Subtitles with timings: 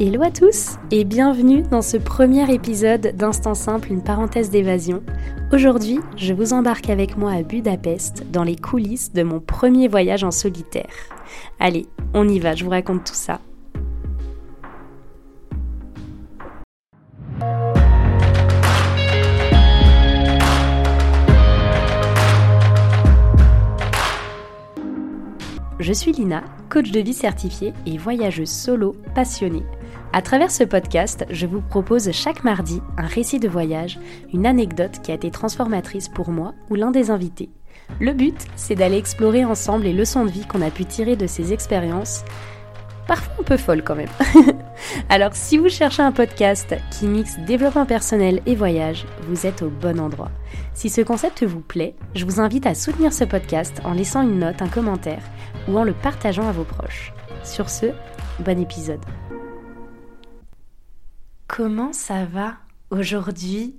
[0.00, 5.02] Hello à tous et bienvenue dans ce premier épisode d'Instant Simple, une parenthèse d'évasion.
[5.52, 10.22] Aujourd'hui, je vous embarque avec moi à Budapest dans les coulisses de mon premier voyage
[10.22, 10.92] en solitaire.
[11.58, 13.40] Allez, on y va, je vous raconte tout ça.
[25.88, 29.64] Je suis Lina, coach de vie certifiée et voyageuse solo passionnée.
[30.12, 33.98] À travers ce podcast, je vous propose chaque mardi un récit de voyage,
[34.34, 37.48] une anecdote qui a été transformatrice pour moi ou l'un des invités.
[38.00, 41.26] Le but, c'est d'aller explorer ensemble les leçons de vie qu'on a pu tirer de
[41.26, 42.22] ces expériences,
[43.08, 44.10] parfois un peu folles quand même.
[45.08, 49.70] Alors si vous cherchez un podcast qui mixe développement personnel et voyage, vous êtes au
[49.70, 50.30] bon endroit.
[50.74, 54.38] Si ce concept vous plaît, je vous invite à soutenir ce podcast en laissant une
[54.38, 55.22] note, un commentaire
[55.66, 57.12] ou en le partageant à vos proches.
[57.42, 57.86] Sur ce,
[58.38, 59.04] bon épisode.
[61.48, 62.58] Comment ça va
[62.90, 63.74] aujourd'hui?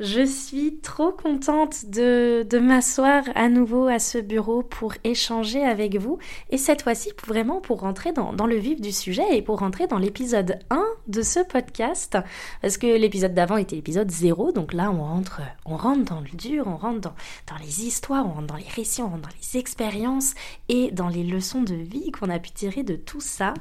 [0.00, 6.18] Je suis trop contente de, m'asseoir à nouveau à ce bureau pour échanger avec vous.
[6.48, 9.98] Et cette fois-ci vraiment pour rentrer dans, le vif du sujet et pour rentrer dans
[9.98, 12.16] l'épisode 1 de ce podcast.
[12.62, 16.30] Parce que l'épisode d'avant était l'épisode 0 donc là on rentre, on rentre dans le
[16.34, 17.00] dur, on rentre
[17.46, 20.34] dans les histoires, on rentre dans les récits, on rentre dans les expériences
[20.70, 23.52] et dans les leçons de vie qu'on a pu tirer de tout ça.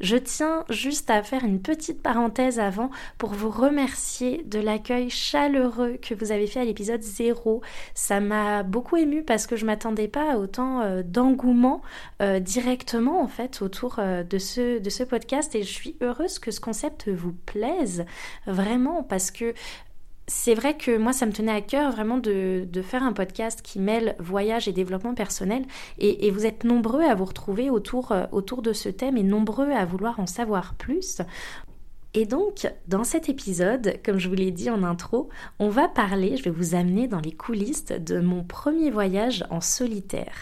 [0.00, 5.85] Je tiens juste à faire une petite parenthèse avant pour vous remercier de l'accueil chaleureux
[5.94, 7.62] que vous avez fait à l'épisode 0.
[7.94, 11.82] Ça m'a beaucoup ému parce que je m'attendais pas à autant euh, d'engouement
[12.22, 16.38] euh, directement en fait autour euh, de, ce, de ce podcast et je suis heureuse
[16.38, 18.04] que ce concept vous plaise
[18.46, 19.54] vraiment parce que
[20.28, 23.78] c'est vrai que moi, ça me tenait à cœur vraiment de, faire un podcast qui
[23.78, 25.64] mêle voyage et développement personnel.
[25.98, 29.70] Et, et vous êtes nombreux à vous retrouver autour, autour de ce thème et nombreux
[29.70, 31.22] à vouloir en savoir plus.
[32.18, 35.28] Et donc, dans cet épisode, comme je vous l'ai dit en intro,
[35.58, 39.60] on va parler, je vais vous amener dans les coulisses de mon premier voyage en
[39.60, 40.34] solitaire.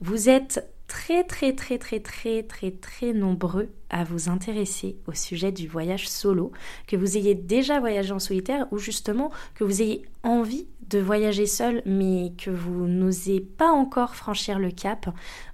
[0.00, 5.52] Vous êtes très très très très très très très nombreux à vous intéresser au sujet
[5.52, 6.50] du voyage solo,
[6.88, 11.46] que vous ayez déjà voyagé en solitaire ou justement que vous ayez envie de voyager
[11.46, 15.08] seul mais que vous n'osez pas encore franchir le cap.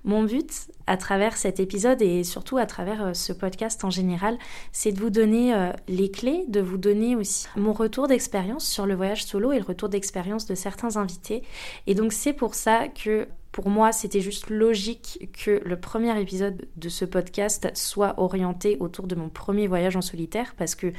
[0.05, 4.37] Mon but à travers cet épisode et surtout à travers euh, ce podcast en général,
[4.73, 8.87] c'est de vous donner euh, les clés, de vous donner aussi mon retour d'expérience sur
[8.87, 11.43] le voyage solo et le retour d'expérience de certains invités.
[11.87, 16.69] Et donc c'est pour ça que pour moi, c'était juste logique que le premier épisode
[16.77, 20.93] de ce podcast soit orienté autour de mon premier voyage en solitaire parce que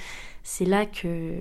[0.43, 1.39] c'est là que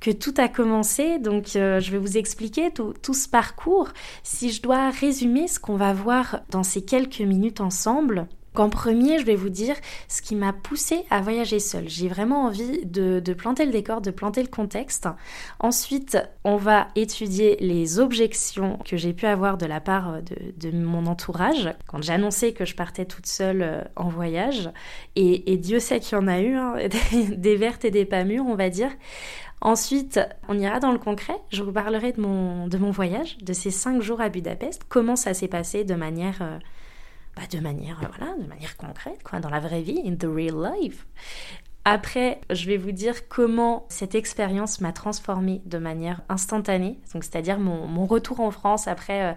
[0.00, 1.18] que tout a commencé.
[1.18, 3.88] Donc, euh, je vais vous expliquer tout, tout, ce parcours.
[4.22, 8.28] Si je dois résumer ce qu'on va voir dans ces quelques minutes ensemble,
[8.60, 9.76] en premier, je vais vous dire
[10.08, 11.88] ce qui m'a poussé à voyager seule.
[11.88, 15.08] J'ai vraiment envie de, planter le décor, de planter le contexte.
[15.60, 21.06] Ensuite, on va étudier les objections que j'ai pu avoir de la part de, mon
[21.06, 24.70] entourage quand annoncé que je partais toute seule euh, en voyage.
[25.16, 26.74] Et, Dieu sait qu'il y en a eu, hein,
[27.36, 28.90] des, vertes et des pas mûres, on va dire.
[29.60, 31.36] Ensuite, on ira dans le concret.
[31.50, 35.16] Je vous parlerai de mon, de mon voyage, de ces cinq jours à Budapest, comment
[35.16, 36.42] ça s'est passé de manière...
[36.42, 36.58] Euh,
[37.36, 40.24] bah, de manière euh, voilà, de manière concrète, quoi, dans la vraie vie, in the
[40.24, 41.06] real life.
[41.84, 47.86] Après, je vais vous dire comment cette expérience m'a transformée de manière instantanée, c'est-à-dire mon,
[47.86, 49.32] mon, retour en France après euh,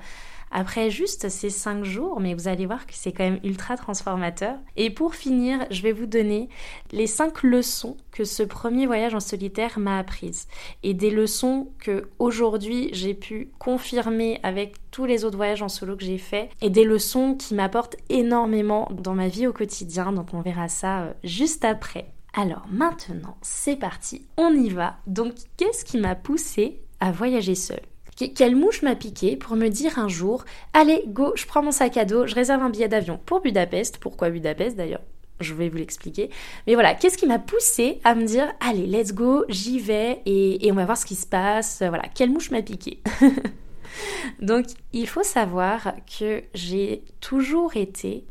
[0.51, 4.55] après juste ces cinq jours, mais vous allez voir que c'est quand même ultra transformateur.
[4.75, 6.49] Et pour finir, je vais vous donner
[6.91, 10.47] les cinq leçons que ce premier voyage en solitaire m'a apprises.
[10.83, 15.95] Et des leçons que aujourd'hui j'ai pu confirmer avec tous les autres voyages en solo
[15.95, 16.49] que j'ai fait.
[16.61, 20.11] Et des leçons qui m'apportent énormément dans ma vie au quotidien.
[20.11, 22.11] Donc on verra ça euh, juste après.
[22.33, 24.97] Alors maintenant, c'est parti, on y va.
[25.07, 27.81] Donc qu'est-ce qui m'a poussé à voyager seule?
[28.27, 30.43] Quelle mouche m'a piqué pour me dire un jour
[30.73, 33.97] Allez, go, je prends mon sac à dos, je réserve un billet d'avion pour Budapest.
[33.97, 35.01] Pourquoi Budapest d'ailleurs?
[35.39, 36.29] Je vais vous l'expliquer.
[36.67, 40.69] Mais voilà, qu'est-ce qui m'a poussé à me dire allez, let's go, j'y vais et,
[40.69, 41.77] on va voir ce qui se passe.
[41.79, 43.01] Voilà, quelle mouche m'a piqué?
[44.41, 48.25] Donc, il faut savoir que j'ai toujours été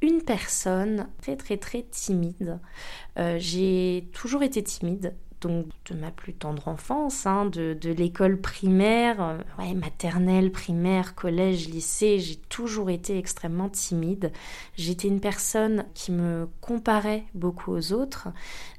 [0.00, 2.58] une personne très très très timide.
[3.18, 9.20] Euh, j'ai toujours été timide donc de ma plus tendre enfance, hein, de, l'école primaire,
[9.20, 14.32] euh, maternelle, primaire, collège, lycée, j'ai toujours été extrêmement timide.
[14.76, 18.28] J'étais une personne qui me comparait beaucoup aux autres.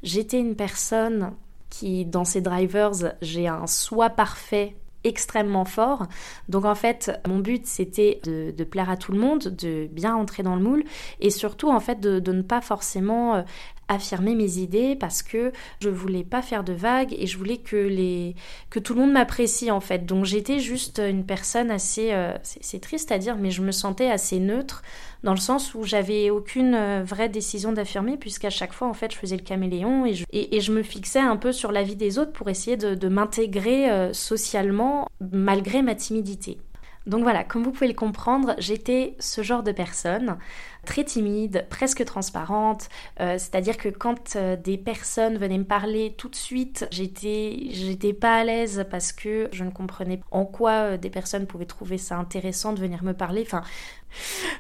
[0.04, 1.34] J'étais une personne
[1.70, 2.92] qui, dans ces drivers,
[3.22, 6.08] j'ai un soi parfait extrêmement fort.
[6.50, 10.44] Donc en fait, mon but c'était de, plaire à tout le monde, de bien entrer
[10.44, 10.84] dans le moule
[11.20, 13.42] et surtout en fait de, de ne pas forcément euh,
[13.90, 15.52] affirmer mes idées parce que
[15.82, 18.36] je voulais pas faire de vagues et je voulais que les
[18.70, 20.06] que tout le monde m'apprécie en fait.
[20.06, 24.10] Donc j'étais juste une personne assez euh, c'est triste à dire mais je me sentais
[24.10, 24.84] assez neutre
[25.24, 29.12] dans le sens où j'avais aucune euh, vraie décision d'affirmer puisqu'à chaque fois en fait
[29.12, 31.96] je faisais le caméléon et je, et, je me fixais un peu sur la vie
[31.96, 36.60] des autres pour essayer de, m'intégrer euh, socialement malgré ma timidité.
[37.08, 40.38] Donc voilà, comme vous pouvez le comprendre, j'étais ce genre de personne
[40.86, 42.90] très timide, presque transparente.
[43.20, 48.38] Euh, c'est-à-dire que quand euh, des personnes venaient me parler tout de suite, j'étais, pas
[48.38, 52.18] à l'aise parce que je ne comprenais en quoi euh, des personnes pouvaient trouver ça
[52.18, 53.44] intéressant de venir me parler.
[53.46, 53.62] Enfin,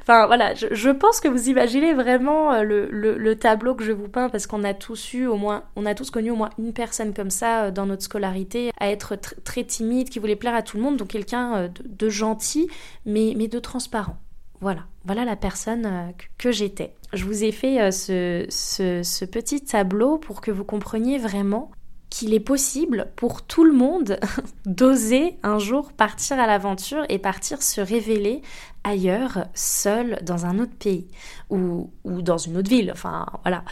[0.04, 4.45] Enfin voilà, je, pense que vous imaginez vraiment le, tableau que je vous peins parce
[4.45, 7.31] qu'on a tous eu au moins, on a tous connu au moins une personne comme
[7.31, 10.98] ça dans notre scolarité, à être très timide, qui voulait plaire à tout le monde,
[10.98, 12.69] donc quelqu'un de, de, gentil,
[13.07, 14.18] mais, mais de transparent.
[14.62, 16.94] Voilà, voilà la personne euh, que j'étais.
[17.14, 21.72] Je vous ai fait euh, ce, petit tableau pour que vous compreniez vraiment
[22.10, 24.20] qu'il est possible pour tout le monde
[24.66, 28.42] d'oser un jour partir à l'aventure et partir se révéler
[28.84, 31.08] ailleurs, seul, dans un autre pays
[31.50, 32.92] ou, ou dans une autre ville.
[32.92, 33.64] Enfin, voilà.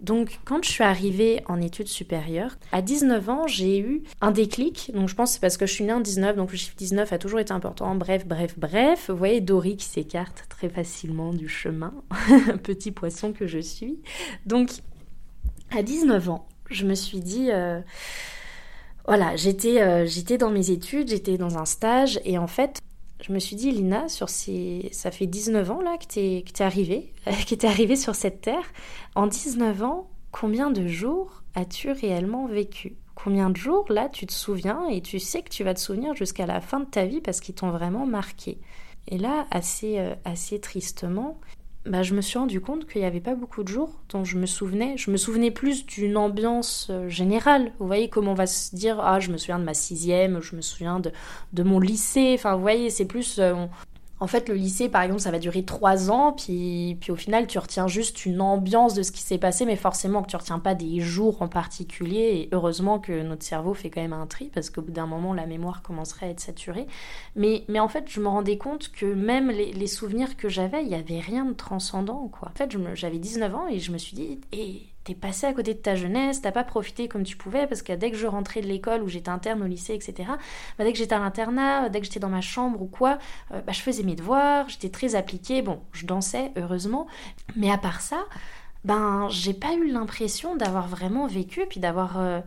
[0.00, 4.90] Donc quand je suis arrivée en études supérieures, à 19 ans, j'ai eu un déclic.
[4.94, 7.12] Donc je pense c'est parce que je suis née en 19, donc le chiffre 19
[7.12, 7.94] a toujours été important.
[7.94, 9.10] Bref, bref, bref.
[9.10, 11.92] Vous voyez Dory qui s'écarte très facilement du chemin.
[12.62, 13.98] Petit poisson que je suis.
[14.46, 14.70] Donc
[15.70, 17.50] à 19 ans, je me suis dit...
[17.50, 17.80] Euh,
[19.06, 22.80] voilà, j'étais euh, j'étais dans mes études, j'étais dans un stage et en fait,
[23.22, 24.88] je me suis dit, Lina, sur ces...
[24.92, 27.12] ça fait 19 ans là que que arrivée,
[27.48, 28.72] que t'es arrivée sur cette terre.
[29.14, 32.96] En 19 ans, combien de jours as-tu réellement vécu?
[33.14, 36.14] Combien de jours là tu te souviens et tu sais que tu vas te souvenir
[36.14, 38.58] jusqu'à la fin de ta vie parce qu'ils t'ont vraiment marqué?
[39.08, 41.38] Et là, assez, euh, assez tristement,
[41.86, 44.36] bah, je me suis rendu compte qu'il n'y avait pas beaucoup de jours dont je
[44.36, 44.96] me souvenais.
[44.98, 47.72] Je me souvenais plus d'une ambiance euh, générale.
[47.78, 50.56] Vous voyez comment on va se dire Ah, je me souviens de ma sixième, je
[50.56, 51.10] me souviens de,
[51.54, 52.32] de mon lycée.
[52.34, 53.38] Enfin, vous voyez, c'est plus.
[53.38, 53.66] Euh,
[54.20, 57.46] en fait, le lycée, par exemple, ça va durer trois ans, puis, puis au final,
[57.46, 60.58] tu retiens juste une ambiance de ce qui s'est passé, mais forcément que tu retiens
[60.58, 62.32] pas des jours en particulier.
[62.34, 65.32] Et heureusement que notre cerveau fait quand même un tri, parce qu'au bout d'un moment,
[65.32, 66.86] la mémoire commencerait à être saturée.
[67.34, 70.88] Mais, mais en fait, je me rendais compte que même les, souvenirs que j'avais, il
[70.88, 72.50] n'y avait rien de transcendant, quoi.
[72.50, 75.74] En fait, j'avais 19 ans et je me suis dit, et t'es passé à côté
[75.74, 78.60] de ta jeunesse, t'as pas profité comme tu pouvais, parce que dès que je rentrais
[78.60, 80.28] de l'école où j'étais interne au lycée, etc.,
[80.78, 83.18] bah, dès que j'étais à l'internat, dès que j'étais dans ma chambre ou quoi,
[83.52, 87.06] euh, bah, je faisais mes devoirs, j'étais très appliquée, bon, je dansais, heureusement,
[87.56, 88.26] mais à part ça,
[88.84, 92.18] ben, j'ai pas eu l'impression d'avoir vraiment vécu, puis d'avoir...
[92.18, 92.40] Euh,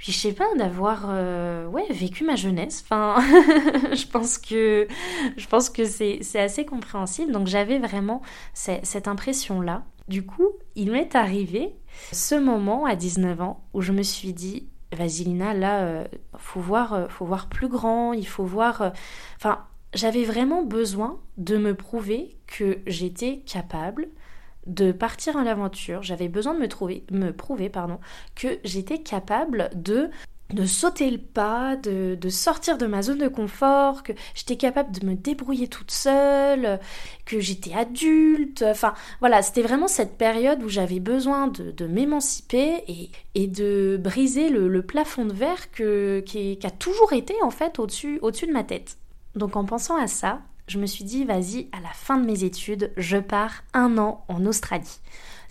[0.00, 2.82] puis je sais pas, d'avoir euh, ouais, vécu ma jeunesse.
[2.82, 3.16] Enfin,
[3.92, 4.88] je pense que,
[5.36, 7.32] je pense que c'est, assez compréhensible.
[7.32, 8.22] Donc j'avais vraiment
[8.54, 9.84] cette impression-là.
[10.08, 11.74] Du coup, il m'est arrivé
[12.12, 16.04] ce moment à 19 ans où je me suis dit, Vasilina, là, euh,
[16.38, 18.92] faut voir, euh, faut voir plus grand, il faut voir.
[19.36, 24.08] Enfin, j'avais vraiment besoin de me prouver que j'étais capable
[24.66, 26.02] de partir à l'aventure.
[26.02, 27.98] J'avais besoin de me, trouver, me prouver, pardon,
[28.34, 30.10] que j'étais capable de
[30.52, 35.06] de sauter le pas, de, sortir de ma zone de confort, que j'étais capable de
[35.06, 36.80] me débrouiller toute seule,
[37.24, 38.64] que j'étais adulte.
[38.66, 42.84] Enfin, voilà, c'était vraiment cette période où j'avais besoin de, m'émanciper
[43.34, 48.18] et, de briser le, plafond de verre que, qui, a toujours été en fait au-dessus
[48.22, 48.96] au de ma tête.
[49.34, 50.40] Donc en pensant à ça,
[50.70, 54.24] je me suis dit, vas-y, à la fin de mes études, je pars un an
[54.28, 55.00] en Australie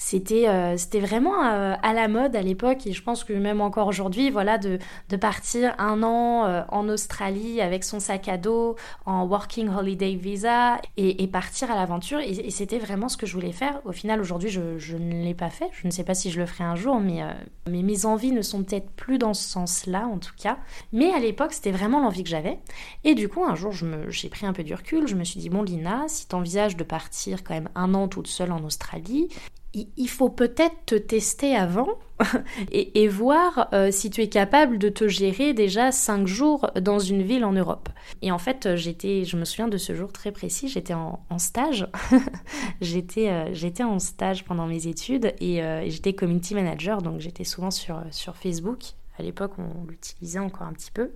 [0.02, 3.60] c'était euh, c'était vraiment euh, à la mode à l'époque et je pense que même
[3.60, 4.80] encore aujourd'hui, voilà, de,
[5.10, 10.16] de partir un an euh, en Australie avec son sac à dos, en working holiday
[10.16, 12.20] visa et, partir à l'aventure.
[12.20, 13.82] Et, c'était vraiment ce que je voulais faire.
[13.84, 15.70] Au final, aujourd'hui, je, je, ne l'ai pas fait.
[15.74, 17.22] Je ne sais pas si je le ferai un jour, mais,
[17.70, 20.58] mais mes envies ne sont peut-être plus dans ce sens-là, en tout cas.
[20.94, 22.60] Mais à l'époque, c'était vraiment l'envie que j'avais.
[23.04, 23.74] Et du coup, un jour,
[24.08, 25.08] j'ai pris un peu du recul.
[25.08, 28.08] Je me suis dit, bon, Lina, si tu envisages de partir quand même un an
[28.08, 29.30] toute seule en Australie,
[29.74, 31.90] il faut peut-être te tester avant
[32.72, 37.22] et, voir euh, si tu es capable de te gérer déjà cinq jours dans une
[37.22, 37.90] ville en Europe.
[38.22, 41.88] Et en fait, j'étais, je me souviens de ce jour très précis, j'étais en, stage,
[42.82, 47.44] j'étais, euh, j'étais en stage pendant mes études et, euh, j'étais community manager, donc j'étais
[47.44, 48.80] souvent sur, sur Facebook.
[49.18, 51.12] À l'époque, on l'utilisait encore un petit peu.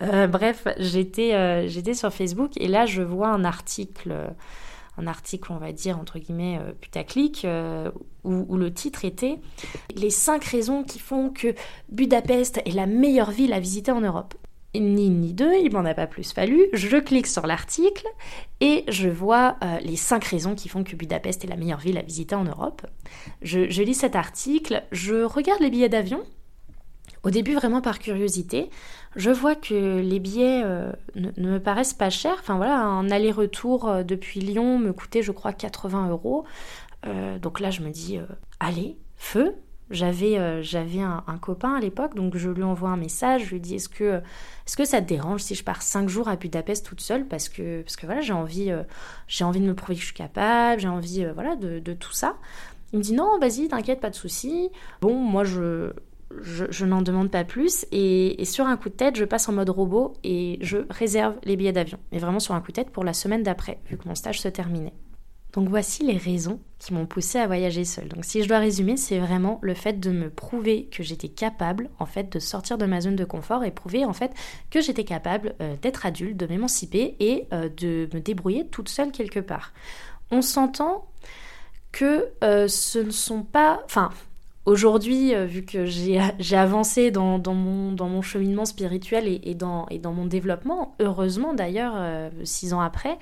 [0.28, 4.14] bref, j'étais, j'étais sur Facebook et là, je vois un article
[4.98, 7.90] un article, on va dire, entre guillemets, euh, putaclic, euh,
[8.24, 9.38] où, le titre était
[9.94, 11.54] Les 5 raisons qui font que
[11.88, 14.34] Budapest est la meilleure ville à visiter en Europe.
[14.74, 16.66] Ni ni deux, il m'en a pas plus fallu.
[16.74, 18.06] Je clique sur l'article
[18.60, 21.96] et je vois euh, les 5 raisons qui font que Budapest est la meilleure ville
[21.96, 22.86] à visiter en Europe.
[23.40, 26.22] Je lis cet article, je regarde les billets d'avion.
[27.24, 28.70] Au début, vraiment par curiosité,
[29.16, 32.36] je vois que les billets euh, ne, me paraissent pas chers.
[32.40, 36.44] Enfin voilà, un aller-retour euh, depuis Lyon me coûtait, je crois, 80 euros.
[37.06, 38.18] Euh, donc là, je me dis,
[38.60, 39.54] allez, feu.
[39.90, 43.46] J'avais j'avais un, copain à l'époque, donc je lui envoie un message.
[43.46, 46.84] Je lui dis, est-ce que ça te dérange si je pars 5 jours à Budapest
[46.84, 47.26] toute seule?
[47.26, 48.70] Parce que parce voilà, j'ai envie
[49.28, 52.12] j'ai envie de me prouver que je suis capable, j'ai envie voilà de, de tout
[52.12, 52.36] ça.
[52.92, 54.68] Il me dit non, vas-y, t'inquiète, pas de souci.
[55.00, 55.94] Bon, moi je
[56.40, 57.86] je, n'en demande pas plus.
[57.92, 61.56] Et, sur un coup de tête, je passe en mode robot et je réserve les
[61.56, 61.98] billets d'avion.
[62.12, 64.40] Mais vraiment sur un coup de tête pour la semaine d'après, vu que mon stage
[64.40, 64.94] se terminait.
[65.54, 68.08] Donc voici les raisons qui m'ont poussé à voyager seule.
[68.08, 71.88] Donc si je dois résumer, c'est vraiment le fait de me prouver que j'étais capable
[71.98, 74.30] en fait de sortir de ma zone de confort et prouver en fait
[74.70, 79.10] que j'étais capable euh, d'être adulte, de m'émanciper et euh, de me débrouiller toute seule
[79.10, 79.72] quelque part.
[80.30, 81.06] On s'entend
[81.92, 84.10] que euh, ce ne sont pas, enfin
[84.68, 86.18] Aujourd'hui, euh, vu que j'ai
[86.54, 93.16] avancé dans, mon, cheminement spirituel et, dans, mon développement, heureusement d'ailleurs, euh, six ans après,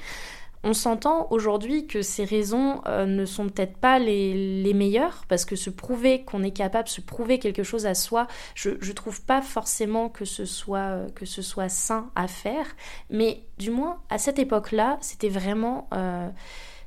[0.64, 5.44] on s'entend aujourd'hui que ces raisons euh, ne sont peut-être pas les, les, meilleures, parce
[5.44, 8.26] que se prouver qu'on est capable, se prouver quelque chose à soi,
[8.56, 12.66] je ne trouve pas forcément que ce, soit, que ce soit sain à faire,
[13.08, 15.88] mais du moins à cette époque-là, c'était vraiment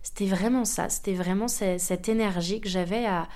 [0.09, 3.27] c'était vraiment ça, c'était vraiment cette énergie que j'avais à,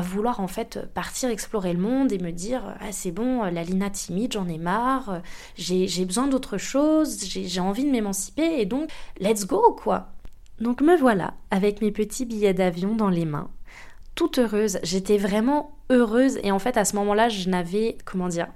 [0.00, 3.90] vouloir en fait partir explorer le monde et me dire ah c'est bon, la Lina
[3.90, 5.20] timide, j'en ai marre,
[5.56, 10.12] j'ai besoin d'autre chose, j'ai envie de m'émanciper et donc let's go quoi.
[10.58, 13.50] Donc me voilà avec mes petits billets d'avion dans les mains,
[14.14, 18.48] toute heureuse, j'étais vraiment heureuse et en fait à ce moment-là je n'avais comment dire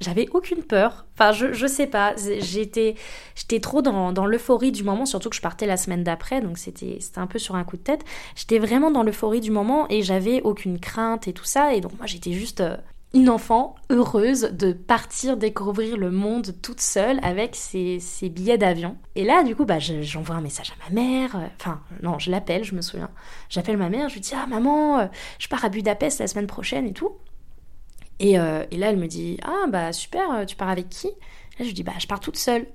[0.00, 1.06] j'avais aucune peur.
[1.14, 2.94] Enfin, je, je sais pas, j'étais,
[3.34, 6.58] j'étais trop dans, dans l'euphorie du moment, surtout que je partais la semaine d'après, donc
[6.58, 8.04] c'était, c'était un peu sur un coup de tête.
[8.34, 11.74] J'étais vraiment dans l'euphorie du moment et j'avais aucune crainte et tout ça.
[11.74, 12.76] Et donc, moi, j'étais juste euh,
[13.14, 18.96] une enfant heureuse de partir découvrir le monde toute seule avec ses, ses billets d'avion.
[19.14, 21.36] Et là, du coup, bah, j'envoie un message à ma mère.
[21.36, 23.10] Euh, enfin, non, je l'appelle, je me souviens.
[23.48, 25.06] J'appelle ma mère, je lui dis Ah, maman, euh,
[25.38, 27.12] je pars à Budapest la semaine prochaine et tout.
[28.22, 31.08] Euh, et, là, elle me dit Ah, bah super, euh, tu pars avec qui?
[31.58, 32.66] Là, je dis Bah, je pars toute seule.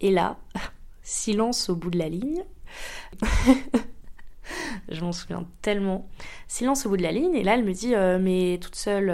[0.00, 0.38] Et là,
[1.02, 2.44] silence au bout de la ligne.
[4.88, 6.08] je m'en souviens tellement.
[6.48, 7.34] Silence au bout de la ligne.
[7.34, 9.10] Et là, elle me dit euh, Mais toute seule,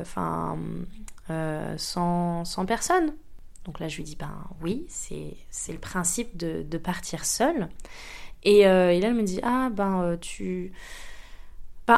[0.00, 0.58] enfin,
[1.76, 3.14] sans, sans, personne.
[3.64, 5.36] Donc là, je lui dis Ben oui, c'est
[5.68, 7.68] le principe de, de, partir seule.
[8.44, 10.72] Et, et, là, elle me dit Ah, ben tu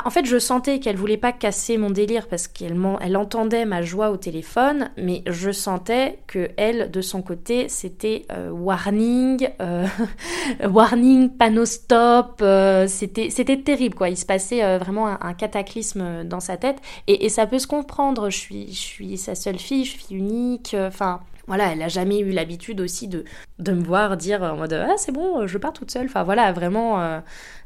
[0.04, 3.82] en fait, je sentais qu'elle voulait pas casser mon délire parce qu'elle elle entendait ma
[3.82, 9.86] joie au téléphone, mais je sentais que elle, de son côté, c'était euh, warning, euh,
[10.68, 12.40] warning, panneau stop.
[12.40, 14.08] Euh, c'était, c'était terrible, quoi.
[14.08, 18.30] Il se passait vraiment un, cataclysme dans sa tête, et, et, ça peut se comprendre.
[18.30, 20.76] Je suis, je suis sa seule fille, je suis unique.
[20.78, 21.20] Enfin,
[21.50, 23.24] voilà, elle a jamais eu l'habitude aussi de,
[23.58, 26.06] de me voir dire en mode ah c'est bon, je pars toute seule.
[26.06, 27.18] Enfin voilà, vraiment euh,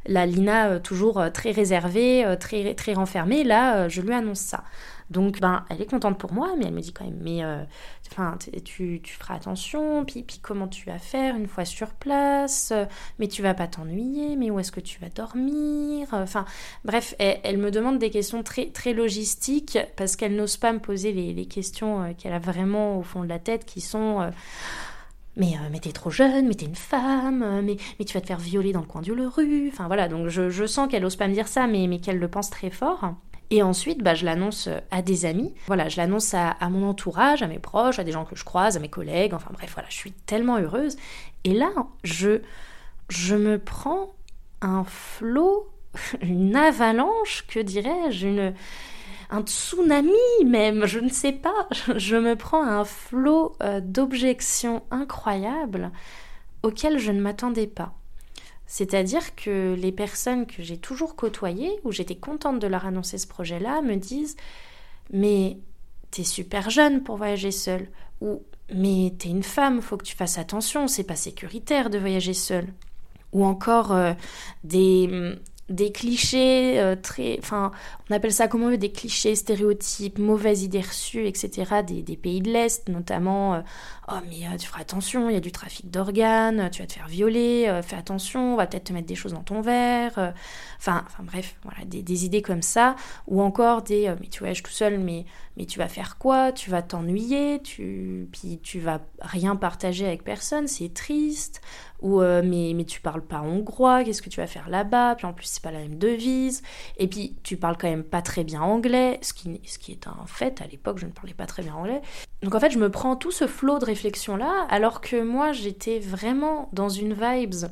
[0.07, 3.45] la Lina euh, toujours euh, très réservée, très très renfermée.
[3.45, 4.65] Là, je lui annonce ça.
[5.11, 7.63] Donc, ben, elle est contente pour moi, mais elle me dit quand même, mais euh,
[8.65, 12.73] tu, tu, feras attention, puis, puis comment tu vas faire une fois sur place,
[13.19, 16.45] mais tu vas pas t'ennuyer, mais où est-ce que tu vas dormir Enfin,
[16.85, 21.13] bref, elle, me demande des questions très, très logistiques parce qu'elle n'ose pas me poser
[21.13, 24.21] les, les questions euh, qu'elle a vraiment au fond de la tête qui sont.
[24.21, 24.31] Euh,
[25.37, 28.39] mais, mais t'es trop jeune, mais t'es une femme, mais, mais tu vas te faire
[28.39, 29.69] violer dans le coin du rue.
[29.73, 32.19] Enfin voilà, donc je, je sens qu'elle n'ose pas me dire ça, mais, mais qu'elle
[32.19, 33.15] le pense très fort.
[33.51, 35.55] Et ensuite, bah, je l'annonce à des amis.
[35.67, 38.77] Voilà, je l'annonce à, mon entourage, à mes proches, à des gens que je croise,
[38.77, 39.35] à mes collègues.
[39.35, 40.97] Enfin bref, voilà, je suis tellement heureuse.
[41.45, 41.71] Et là,
[42.03, 42.41] je,
[43.09, 44.15] je me prends
[44.61, 45.69] un flot,
[46.23, 48.55] une avalanche, que dirais-je, une,
[49.31, 50.13] un tsunami
[50.45, 51.69] même, je ne sais pas.
[51.97, 55.91] Je me prends un flot euh, d'objections incroyables
[56.63, 57.93] auxquelles je ne m'attendais pas.
[58.67, 63.27] C'est-à-dire que les personnes que j'ai toujours côtoyées, où j'étais contente de leur annoncer ce
[63.27, 64.37] projet-là, me disent
[65.13, 65.59] Mais
[66.11, 67.89] t'es super jeune pour voyager seule.
[68.21, 68.43] Ou
[68.73, 72.69] Mais t'es une femme, faut que tu fasses attention, c'est pas sécuritaire de voyager seule.
[73.33, 74.15] Ou encore euh,
[74.63, 75.37] des,
[75.71, 77.39] des clichés euh, très.
[77.39, 77.71] Enfin,
[78.11, 81.83] on appelle ça comment on veut, des clichés, stéréotypes, mauvaises idées reçues, etc.
[81.87, 83.55] des, pays de l'Est, notamment.
[83.55, 83.61] Euh,
[84.09, 86.93] oh, mais euh, tu feras attention, il y a du trafic d'organes, tu vas te
[86.93, 90.35] faire violer, fais attention, on va peut-être te mettre des choses dans ton verre.
[90.79, 92.95] Enfin, enfin bref, voilà, des, des, idées comme ça.
[93.27, 94.15] Ou encore des.
[94.21, 95.25] mais tu voyages tout seul, mais,
[95.57, 96.53] mais tu vas faire quoi?
[96.53, 101.63] Tu vas t'ennuyer, tu, puis tu vas rien partager avec personne, c'est triste
[102.05, 105.17] ou mais, mais tu parles pas hongrois, qu'est-ce que tu vas faire là-bas?
[105.17, 106.63] Puis en plus, c'est pas la même devise.
[106.99, 110.07] Et puis, tu parles quand même pas très bien anglais, ce qui, ce qui est
[110.07, 110.61] un fait.
[110.61, 112.03] À l'époque, je ne parlais pas très bien anglais.
[112.43, 115.99] Donc en fait, je me prends tout ce flot de réflexion-là, alors que moi, j'étais
[115.99, 117.71] vraiment dans une vibes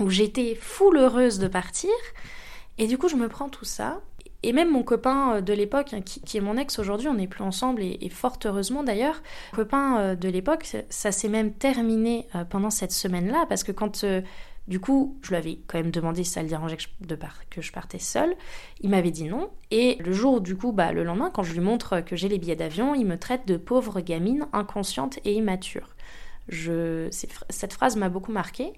[0.00, 1.90] où j'étais full heureuse de partir.
[2.78, 4.00] Et du coup, je me prends tout ça.
[4.42, 7.28] Et même mon copain euh, de l'époque, hein, qui, est mon ex aujourd'hui, on n'est
[7.28, 9.22] plus ensemble et, fort heureusement d'ailleurs.
[9.54, 14.04] Copain euh, de l'époque, ça s'est même terminé euh, pendant cette semaine-là parce que quand
[14.68, 17.16] du coup, je lui avais quand même demandé si ça le dérangeait que je,
[17.50, 18.34] que je partais seule.
[18.80, 19.50] Il m'avait dit non.
[19.72, 22.38] Et le jour, du coup, bah, le lendemain, quand je lui montre que j'ai les
[22.38, 25.96] billets d'avion, il me traite de pauvre gamine inconsciente et immature.
[26.52, 28.72] Cette phrase m'a beaucoup marquée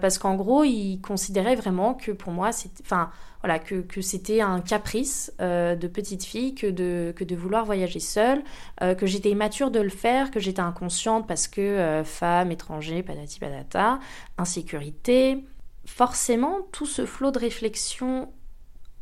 [0.00, 3.10] parce qu'en gros, il considérait vraiment que pour moi, enfin,
[3.42, 7.64] voilà, que, que c'était un caprice euh, de petite fille que de, que de vouloir
[7.64, 8.42] voyager seule,
[8.82, 13.02] euh, que j'étais immature de le faire, que j'étais inconsciente parce que euh, femme, étranger,
[13.02, 13.98] patati patata,
[14.38, 15.44] insécurité.
[15.86, 18.32] Forcément, tout ce flot de réflexion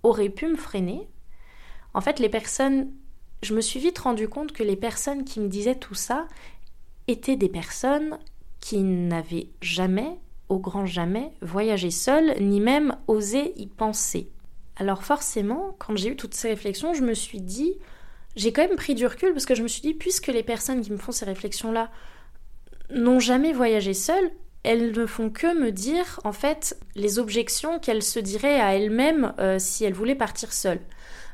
[0.03, 1.09] aurait pu me freiner.
[1.95, 2.91] En fait, les personnes,
[3.43, 6.29] je me suis vite rendu compte que les personnes qui me disaient tout ça,
[7.09, 8.19] étaient des personnes
[8.61, 14.31] qui n'avaient jamais, au grand jamais, voyagé seules, ni même osé y penser.
[14.77, 17.75] Alors forcément, quand j'ai eu toutes ces réflexions, je me suis dit,
[18.37, 20.81] j'ai quand même pris du recul parce que je me suis dit, puisque les personnes
[20.81, 21.91] qui me font ces réflexions-là
[22.91, 24.31] n'ont jamais voyagé seules,
[24.63, 29.35] elles ne font que me dire, en fait, les objections qu'elles se diraient à elles-mêmes
[29.39, 30.81] euh, si elles voulaient partir seules.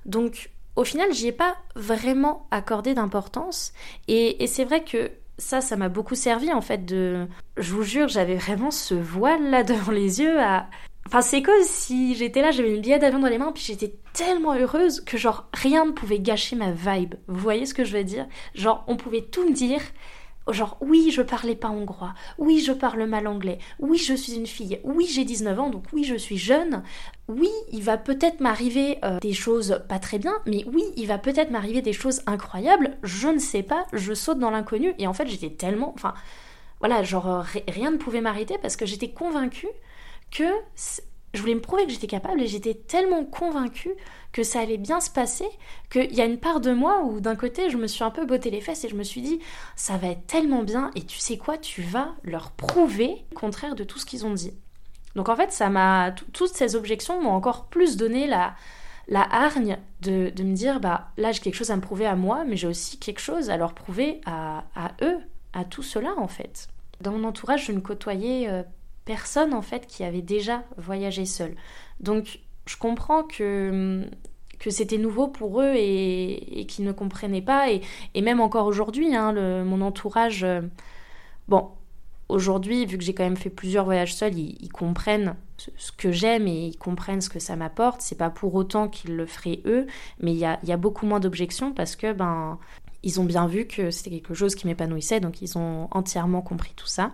[0.06, 3.72] Donc, au final, j'y ai pas vraiment accordé d'importance.
[4.08, 7.26] Et, et c'est vrai que ça, ça m'a beaucoup servi en fait de.
[7.56, 10.66] Je vous jure, j'avais vraiment ce voile là devant les yeux à.
[11.06, 13.94] Enfin, c'est comme si j'étais là, j'avais une billet d'avion dans les mains, puis j'étais
[14.14, 17.16] tellement heureuse que genre rien ne pouvait gâcher ma vibe.
[17.28, 18.26] Vous voyez ce que je veux dire?
[18.54, 19.82] Genre, on pouvait tout me dire,
[20.50, 24.46] Genre, oui, je parlais pas hongrois, oui, je parle mal anglais, oui, je suis une
[24.46, 26.82] fille, oui, j'ai 19 ans, donc oui, je suis jeune,
[27.28, 31.16] oui, il va peut-être m'arriver euh, des choses pas très bien, mais oui, il va
[31.16, 35.14] peut-être m'arriver des choses incroyables, je ne sais pas, je saute dans l'inconnu, et en
[35.14, 35.94] fait, j'étais tellement.
[35.94, 36.12] Enfin,
[36.80, 39.68] voilà, genre, euh, rien ne pouvait m'arrêter parce que j'étais convaincue
[40.30, 40.44] que
[41.34, 43.92] je voulais me prouver que j'étais capable et j'étais tellement convaincue
[44.32, 45.46] que ça allait bien se passer
[45.90, 48.24] qu'il y a une part de moi où d'un côté je me suis un peu
[48.24, 49.40] botté les fesses et je me suis dit
[49.76, 53.74] ça va être tellement bien et tu sais quoi tu vas leur prouver le contraire
[53.74, 54.52] de tout ce qu'ils ont dit.
[55.16, 58.54] Donc en fait ça m'a toutes ces objections m'ont encore plus donné la
[59.06, 62.44] la hargne de, me dire bah là j'ai quelque chose à me prouver à moi
[62.44, 65.18] mais j'ai aussi quelque chose à leur prouver à, à eux
[65.52, 66.68] à tout cela en fait.
[67.00, 68.62] Dans mon entourage je ne côtoyais euh,
[69.04, 71.54] personne en fait qui avait déjà voyagé seul.
[72.00, 74.06] Donc je comprends que
[74.58, 77.70] que c'était nouveau pour eux et, et qu'ils ne comprenaient pas.
[77.70, 77.82] Et,
[78.14, 79.32] et même encore aujourd'hui hein,
[79.64, 80.62] mon entourage euh,
[81.48, 81.68] bon
[82.28, 86.48] aujourd'hui vu que j'ai quand même fait plusieurs voyages seuls ils, comprennent ce que j'aime
[86.48, 88.00] et ils comprennent ce que ça m'apporte.
[88.00, 89.86] C'est pas pour autant qu'ils le feraient eux
[90.20, 92.58] mais il y a, y a, beaucoup moins d'objections parce que ben
[93.02, 95.20] ils ont bien vu que c'était quelque chose qui m'épanouissait.
[95.20, 97.12] Donc ils ont entièrement compris tout ça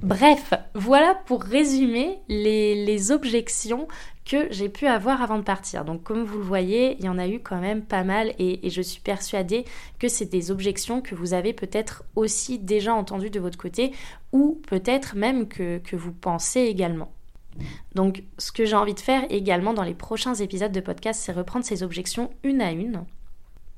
[0.00, 3.88] Bref, voilà pour résumer les, objections
[4.24, 5.84] que j'ai pu avoir avant de partir.
[5.84, 8.68] Donc comme vous le voyez, il y en a eu quand même pas mal et,
[8.70, 9.64] je suis persuadée
[9.98, 13.92] que c'est des objections que vous avez peut-être aussi déjà entendues de votre côté
[14.32, 17.12] ou peut-être même que, vous pensez également.
[17.94, 21.32] Donc ce que j'ai envie de faire également dans les prochains épisodes de podcast, c'est
[21.32, 23.04] reprendre ces objections une à une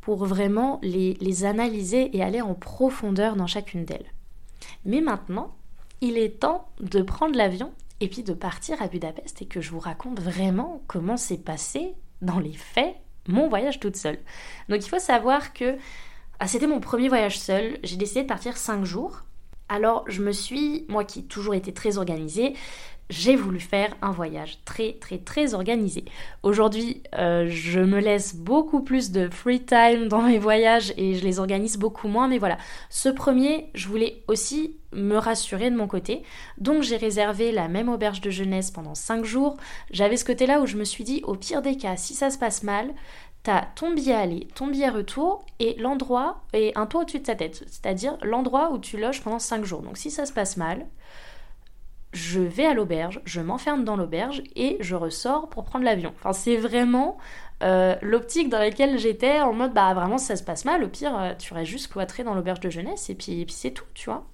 [0.01, 4.13] pour vraiment les analyser et aller en profondeur dans chacune d'elles.
[4.85, 5.55] Mais maintenant,
[6.05, 9.71] il est temps de prendre l'avion et puis de partir à Budapest et que je
[9.71, 14.19] vous raconte vraiment comment s'est passé dans les faits mon voyage toute seule.
[14.69, 15.77] Donc il faut savoir que
[16.41, 19.23] ah, c'était mon premier voyage seul, j'ai décidé de partir 5 jours.
[19.69, 22.55] Alors je me suis, moi qui ai toujours été très organisée,
[23.11, 26.05] j'ai voulu faire un voyage très très très organisé.
[26.43, 31.25] Aujourd'hui, euh, je me laisse beaucoup plus de free time dans mes voyages et je
[31.25, 32.29] les organise beaucoup moins.
[32.29, 36.23] Mais voilà, ce premier, je voulais aussi me rassurer de mon côté.
[36.59, 39.57] Donc j'ai réservé la même auberge de jeunesse pendant 5 jours.
[39.91, 42.39] J'avais ce côté-là où je me suis dit, au pire des cas, si ça se
[42.39, 42.91] passe mal,
[43.43, 47.35] t'as ton billet aller, ton billet retour et l'endroit et un toit au-dessus de ta
[47.35, 47.65] tête.
[47.67, 49.83] C'est-à-dire l'endroit où tu loges pendant 5 jours.
[49.83, 50.87] Donc si ça se passe mal,
[52.15, 56.15] je vais à l'auberge, je m'enferme dans l'auberge et je ressors pour prendre l'avion.
[56.17, 57.19] Enfin, c'est vraiment
[57.63, 61.17] euh, l'optique dans laquelle j'étais en mode bah vraiment ça se passe mal, au pire
[61.19, 63.85] euh, tu restes juste cloîtré dans l'auberge de jeunesse et puis, et puis c'est tout,
[63.95, 64.25] tu vois.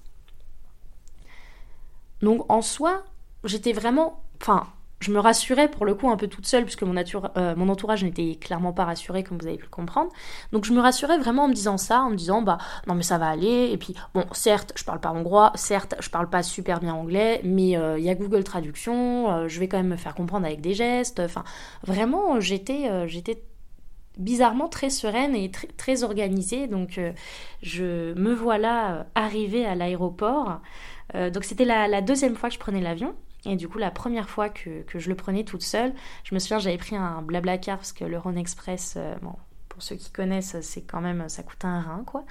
[2.23, 3.03] Donc en soi,
[3.45, 4.67] j'étais vraiment, enfin
[5.01, 8.37] je me rassurais pour le coup un peu toute seule, puisque euh, mon entourage n'était
[8.37, 10.11] clairement pas rassuré, comme vous avez pu le comprendre.
[10.53, 13.03] Donc je me rassurais vraiment en me disant ça, en me disant bah non mais
[13.03, 13.71] ça va aller.
[13.73, 17.41] Et puis bon, certes, je parle pas hongrois, certes, je parle pas super bien anglais,
[17.45, 20.45] mais euh, il y a Google Traduction, euh, je vais quand même me faire comprendre
[20.45, 21.21] avec des gestes.
[21.21, 21.45] Enfin,
[21.83, 22.91] vraiment, j'étais
[24.19, 26.67] bizarrement très sereine et très, organisée.
[26.67, 27.01] Donc
[27.63, 30.61] je me voilà arrivée à l'aéroport.
[31.15, 33.15] donc c'était la deuxième fois que je prenais l'avion.
[33.47, 35.93] Et du coup, la première fois que, que je le prenais toute seule,
[36.25, 39.35] je me souviens, j'avais pris un blabla car parce que le Rhône Express, euh, bon,
[39.69, 42.25] pour ceux qui connaissent, c'est quand même, ça coûte un rein, quoi.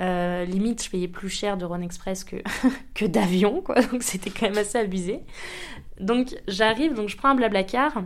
[0.00, 2.36] Euh, limite, je payais plus cher de Rhône Express que,
[2.94, 3.80] que d'avion, quoi.
[3.80, 5.20] Donc c'était quand même assez abusé.
[5.98, 8.02] Donc j'arrive, donc je prends un blabla car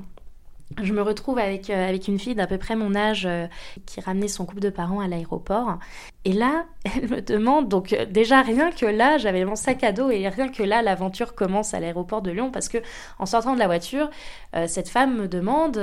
[0.82, 3.28] je me retrouve avec, euh, avec une fille d'à peu près mon âge
[3.86, 5.78] qui ramenait son couple de parents à l'aéroport.
[6.26, 9.92] Et là, elle me demande, donc euh, déjà rien que là, j'avais mon sac à
[9.92, 12.78] dos et rien que là, l'aventure commence à l'aéroport de Lyon parce que
[13.18, 14.10] en sortant de la voiture,
[14.68, 15.80] cette femme me demande,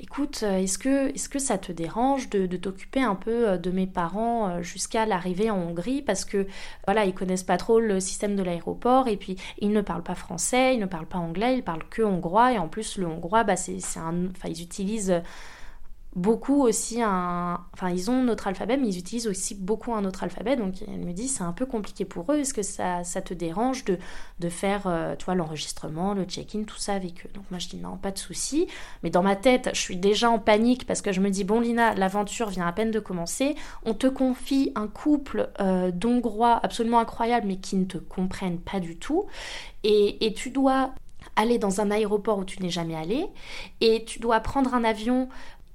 [0.00, 5.04] écoute, est-ce que, ça te dérange de, de t'occuper un peu de mes parents jusqu'à
[5.04, 6.00] l'arrivée en Hongrie?
[6.02, 6.46] Parce que
[6.86, 10.14] voilà, ils connaissent pas trop le système de l'aéroport et puis ils ne parlent pas
[10.14, 13.44] français, ils ne parlent pas anglais, ils parlent que hongrois et en plus le hongrois,
[13.44, 15.22] bah, c'est un enfin, ils utilisent
[16.18, 17.60] beaucoup aussi un...
[17.72, 20.56] Enfin, ils ont notre alphabet, mais ils utilisent aussi beaucoup un autre alphabet.
[20.56, 22.38] Donc, elle me dit, c'est un peu compliqué pour eux.
[22.38, 23.98] Est-ce que ça, ça te dérange de,
[24.40, 27.30] de faire, euh, tu vois, l'enregistrement, le check-in, tout ça avec eux?
[27.34, 28.66] Donc, moi, je dis, non, pas de souci.
[29.02, 31.60] Mais dans ma tête, je suis déjà en panique parce que je me dis, bon,
[31.60, 33.54] Lina, l'aventure vient à peine de commencer.
[33.84, 38.80] On te confie un couple euh, d'Hongrois absolument incroyable, mais qui ne te comprennent pas
[38.80, 39.26] du tout.
[39.84, 40.90] Et, et tu dois
[41.36, 43.26] aller dans un aéroport où tu n'es jamais allé
[43.80, 45.28] et tu dois prendre un avion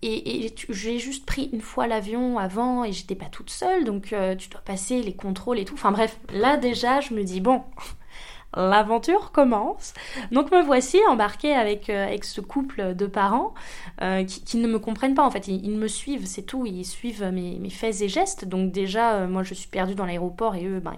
[0.03, 4.35] et, j'ai juste pris une fois l'avion avant et j'étais pas toute seule donc euh,
[4.35, 5.75] tu dois passer les contrôles et tout.
[5.75, 7.63] Enfin bref, là déjà je me dis bon,
[8.55, 9.93] l'aventure commence.
[10.31, 13.53] Donc me voici embarquée avec, euh, avec ce couple de parents
[14.01, 15.47] euh, qui, ne me comprennent pas en fait.
[15.47, 16.65] Ils, me suivent, c'est tout.
[16.65, 18.45] Ils suivent mes, mes, faits et gestes.
[18.45, 20.95] Donc déjà, moi je suis perdue dans l'aéroport et eux, ben,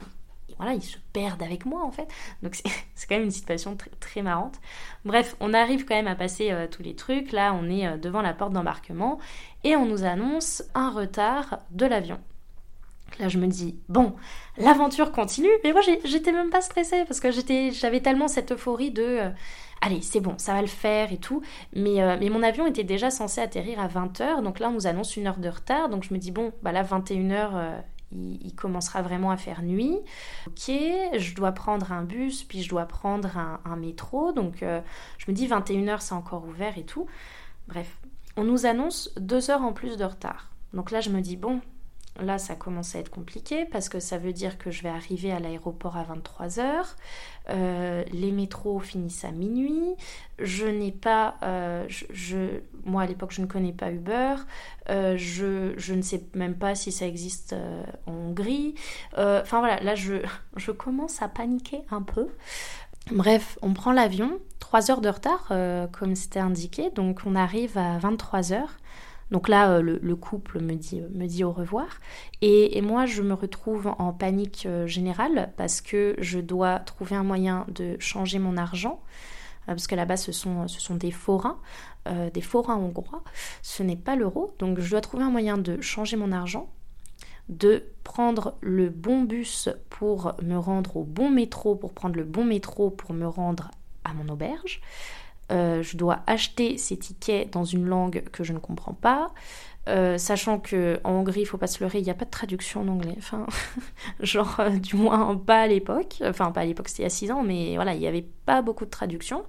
[0.58, 2.08] voilà, ils se perdent avec moi en fait.
[2.42, 2.64] Donc c'est
[3.10, 4.60] quand même une situation très, marrante.
[5.04, 7.32] Bref, on arrive quand même à passer euh, tous les trucs.
[7.32, 9.20] Là, on est euh, devant la porte d'embarquement
[9.64, 12.20] et on nous annonce un retard de l'avion.
[13.20, 14.16] Là, je me dis, bon,
[14.58, 15.50] l'aventure continue.
[15.64, 19.30] Mais moi, j'étais même pas stressée parce que j'avais tellement cette euphorie de, euh,
[19.82, 21.42] allez, c'est bon, ça va le faire et tout.
[21.74, 24.42] Mais, mais mon avion était déjà censé atterrir à 20h.
[24.42, 25.88] Donc là, on nous annonce une heure de retard.
[25.88, 29.98] Donc je me dis, bon, bah là, 21h, il, commencera vraiment à faire nuit.
[30.48, 34.32] Ok, je dois prendre un bus, puis je dois prendre un, métro.
[34.32, 34.82] Donc euh,
[35.18, 37.08] je me dis 21h c'est encore ouvert et tout.
[37.68, 38.00] Bref,
[38.38, 40.50] on nous annonce deux heures en plus de retard.
[40.74, 41.62] Donc là je me dis bon,
[42.22, 45.34] Là, ça commence à être compliqué parce que ça veut dire que je vais arriver
[45.34, 46.96] à l'aéroport à 23h.
[47.50, 49.96] Euh, les métros finissent à minuit.
[50.40, 51.36] Je n'ai pas.
[51.44, 54.36] Euh, je, moi, à l'époque, je ne connais pas Uber.
[54.90, 57.54] Euh, je, je, ne sais même pas si ça existe
[58.06, 58.76] en Hongrie.
[59.18, 60.16] Enfin voilà, là, je,
[60.56, 62.30] je commence à paniquer un peu.
[63.12, 65.52] Bref, on prend l'avion, 3 heures de retard,
[65.92, 66.92] comme c'était indiqué.
[66.92, 68.78] Donc, on arrive à 23 heures.
[69.32, 71.88] Donc là, euh, le, couple me dit, dit au revoir.
[72.42, 77.24] Et, moi, je me retrouve en panique euh, générale parce que je dois trouver un
[77.24, 79.02] moyen de changer mon argent.
[79.68, 81.60] Euh, parce que là-bas, ce sont, ce sont des forains,
[82.34, 83.24] des forains hongrois.
[83.64, 84.54] Ce n'est pas l'euro.
[84.60, 86.70] Donc je dois trouver un moyen de changer mon argent
[87.50, 92.44] de prendre le bon bus pour me rendre au bon métro, pour prendre le bon
[92.44, 93.72] métro pour me rendre
[94.04, 94.82] à mon auberge,
[95.52, 99.32] euh, je dois acheter ces tickets dans une langue que je ne comprends pas.
[99.88, 102.32] Euh, sachant que en Hongrie, il faut pas se leurrer, il n'y a pas de
[102.32, 103.16] traduction en anglais.
[103.18, 103.46] Enfin,
[104.20, 106.16] genre, euh, du moins pas à l'époque.
[106.26, 108.26] Enfin, pas à l'époque, c'était il y a 6 ans, mais voilà, il n'y avait
[108.46, 109.44] pas beaucoup de traduction.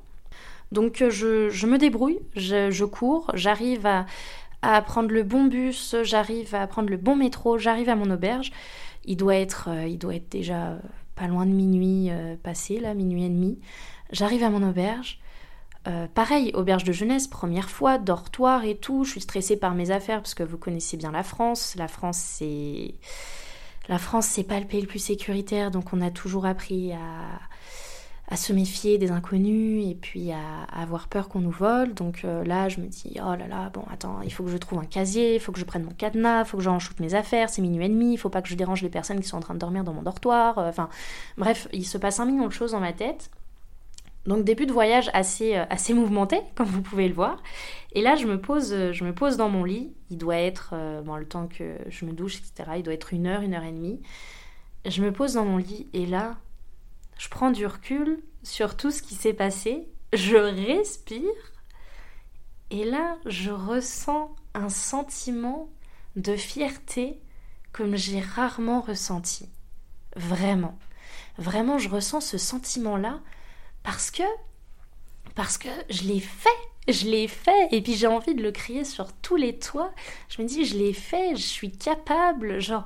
[0.73, 4.05] Donc, je, me débrouille, je, cours, j'arrive à,
[4.63, 8.53] à, prendre le bon bus, j'arrive à prendre le bon métro, j'arrive à mon auberge.
[9.05, 10.77] Il doit être, il doit être déjà
[11.15, 12.11] pas loin de minuit
[12.43, 13.61] passé, là, minuit et demi.
[14.11, 15.21] J'arrive à mon auberge.
[15.87, 19.05] Euh, pareil, auberge de jeunesse, première fois, dortoir et tout.
[19.05, 21.75] Je suis stressée par mes affaires parce que vous connaissez bien la France.
[21.77, 22.95] La France, c'est.
[23.89, 28.37] La France, c'est pas le pays le plus sécuritaire, donc on a toujours appris à,
[28.37, 31.95] se méfier des inconnus et puis à, avoir peur qu'on nous vole.
[31.95, 34.57] Donc euh, là, je me dis, oh là là, bon, attends, il faut que je
[34.57, 37.15] trouve un casier, il faut que je prenne mon cadenas, il faut que j'enchoute mes
[37.15, 39.37] affaires, c'est minuit et demi, il faut pas que je dérange les personnes qui sont
[39.37, 40.59] en train de dormir dans mon dortoir.
[40.59, 40.89] Euh, enfin,
[41.39, 43.31] bref, il se passe un million de choses dans ma tête.
[44.27, 47.43] Donc début de voyage assez, euh, assez mouvementé, comme vous pouvez le voir.
[47.93, 49.95] Et là, je me pose, euh, je me pose dans mon lit.
[50.11, 53.13] Il doit être, euh, bon, le temps que je me douche, etc., il doit être
[53.13, 54.01] une heure, une heure et demie.
[54.85, 56.37] Je me pose dans mon lit et là,
[57.19, 59.89] je prends du recul sur tout ce qui s'est passé.
[60.13, 61.23] Je respire.
[62.71, 65.69] Et là, je ressens un sentiment
[66.17, 67.21] de fierté
[67.73, 69.49] comme j'ai rarement ressenti.
[70.17, 70.79] Vraiment.
[71.39, 73.21] Vraiment, je ressens ce sentiment-là
[73.87, 74.25] parce que
[75.37, 76.49] parce que je l'ai fait,
[76.89, 79.93] je l'ai fait et puis j'ai envie de le crier sur tous les toits.
[80.29, 82.85] Je me dis je l'ai fait, je suis capable, genre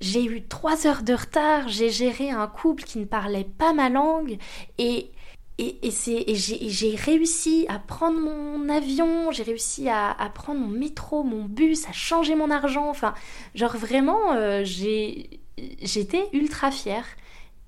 [0.00, 3.88] j'ai eu trois heures de retard, j'ai géré un couple qui ne parlait pas ma
[3.88, 4.36] langue
[4.78, 5.12] et
[5.58, 11.22] et, et j'ai réussi à prendre mon avion, j'ai réussi à, à, prendre mon métro,
[11.22, 12.88] mon bus, à changer mon argent.
[12.88, 13.14] Enfin,
[13.54, 17.04] genre vraiment, euh, j'étais ultra fière.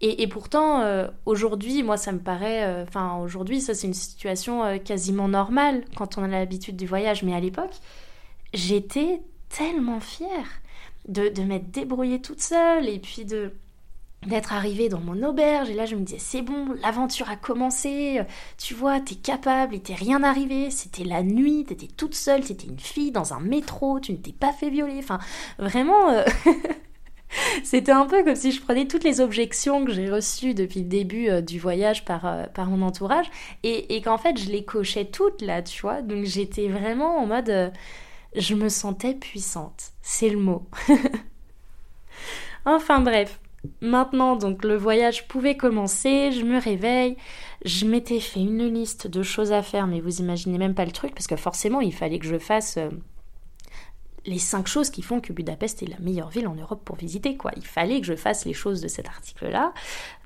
[0.01, 2.65] Et, pourtant, euh, aujourd'hui, moi, ça me paraît.
[2.65, 6.87] Euh, enfin, aujourd'hui, ça, c'est une situation euh, quasiment normale quand on a l'habitude du
[6.87, 7.23] voyage.
[7.23, 7.73] Mais à l'époque,
[8.53, 10.47] j'étais tellement fière
[11.09, 13.53] de, de m'être débrouillée toute seule et puis de
[14.27, 18.23] d'être arrivée dans mon auberge et là je me disais c'est bon l'aventure a commencé
[18.57, 22.69] tu vois t'es capable il t'est rien arrivé c'était la nuit t'étais toute seule c'était
[22.69, 25.19] une fille dans un métro tu ne t'es pas fait violer enfin
[25.59, 26.25] vraiment
[27.65, 30.87] C'était un peu comme si je prenais toutes les objections que j'ai reçues depuis le
[30.87, 33.27] début euh, du voyage par, euh, mon entourage
[33.63, 36.03] et, qu'en fait je les cochais toutes là, tu vois.
[36.03, 37.51] Donc j'étais vraiment en mode.
[37.51, 37.71] Euh,
[38.37, 39.93] je me sentais puissante.
[40.03, 40.67] C'est le mot.
[42.65, 43.41] enfin bref.
[43.81, 47.17] Maintenant, donc le voyage pouvait commencer, je me réveille,
[47.65, 50.91] je m'étais fait une liste de choses à faire, mais vous imaginez même pas le
[50.91, 52.79] truc, parce que forcément il fallait que je fasse
[54.27, 57.37] les cinq choses qui font que Budapest est la meilleure ville en Europe pour visiter,
[57.37, 57.53] quoi.
[57.57, 59.73] Il fallait que je fasse les choses de cet article-là.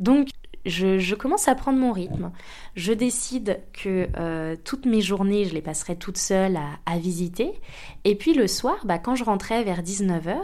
[0.01, 0.29] Donc,
[0.69, 2.31] je, commence à prendre mon rythme.
[2.75, 7.61] Je décide que euh, toutes mes journées, je les passerai toute seule à, visiter.
[8.05, 10.37] Et puis le soir, bah, quand je rentrais vers 19h,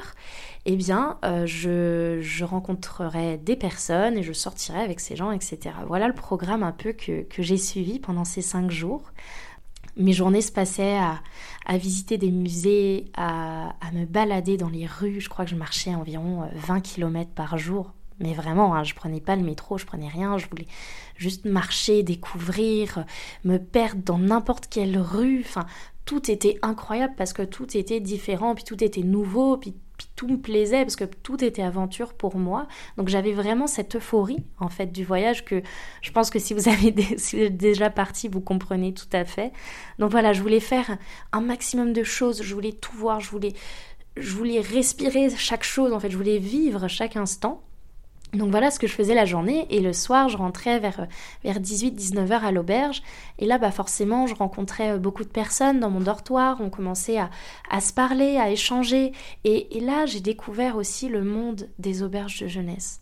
[0.66, 5.74] eh bien, euh, je, rencontrerai des personnes et je sortirai avec ces gens, etc.
[5.86, 9.12] Voilà le programme un peu que j'ai suivi pendant ces cinq jours
[9.96, 15.20] mes journées se passaient à, visiter des musées, à, me balader dans les rues.
[15.20, 17.92] Je crois que je marchais environ 20 euh, km par jour.
[18.20, 20.38] Mais vraiment, hein, je prenais pas le métro, je prenais rien.
[20.38, 20.68] Je voulais
[21.16, 23.04] juste marcher, découvrir,
[23.44, 25.40] me perdre dans n'importe quelle rue.
[25.44, 25.66] Enfin,
[26.04, 29.74] tout était incroyable parce que tout était différent, puis tout était nouveau, puis
[30.16, 32.66] tout me plaisait parce que tout était aventure pour moi.
[32.96, 35.62] Donc j'avais vraiment cette euphorie en fait du voyage que
[36.03, 36.90] je pense que si vous avez
[37.50, 39.53] déjà parti, vous comprenez tout à fait.
[39.98, 40.96] Donc voilà, je voulais faire
[41.33, 43.53] un maximum de choses, je voulais tout voir, je voulais
[44.16, 47.62] je voulais respirer chaque chose en fait, je voulais vivre chaque instant.
[48.34, 49.66] Donc voilà ce que je faisais la journée.
[49.70, 51.06] Et le soir je rentrais vers,
[51.44, 53.02] vers 18-19 heures à l'auberge.
[53.38, 57.18] Et là bah forcément je rencontrais euh, beaucoup de personnes dans mon dortoir, on commençait
[57.18, 57.30] à,
[57.70, 59.12] à se parler, à échanger.
[59.44, 63.00] Et, là j'ai découvert aussi le monde des auberges de jeunesse.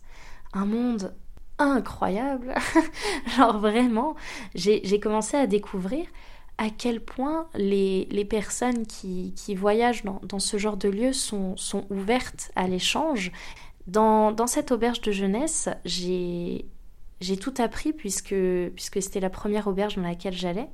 [0.53, 1.15] Un monde
[1.57, 2.53] incroyable,
[3.37, 4.15] genre vraiment
[4.55, 6.05] j'ai commencé à découvrir
[6.57, 11.55] à quel point les, personnes qui, voyagent dans, dans, ce genre de lieu sont
[11.89, 13.31] ouvertes à l'échange
[13.87, 16.65] dans, cette auberge de jeunesse, j'ai
[17.39, 18.35] tout appris puisque,
[18.77, 20.69] c'était la première auberge dans laquelle j'allais.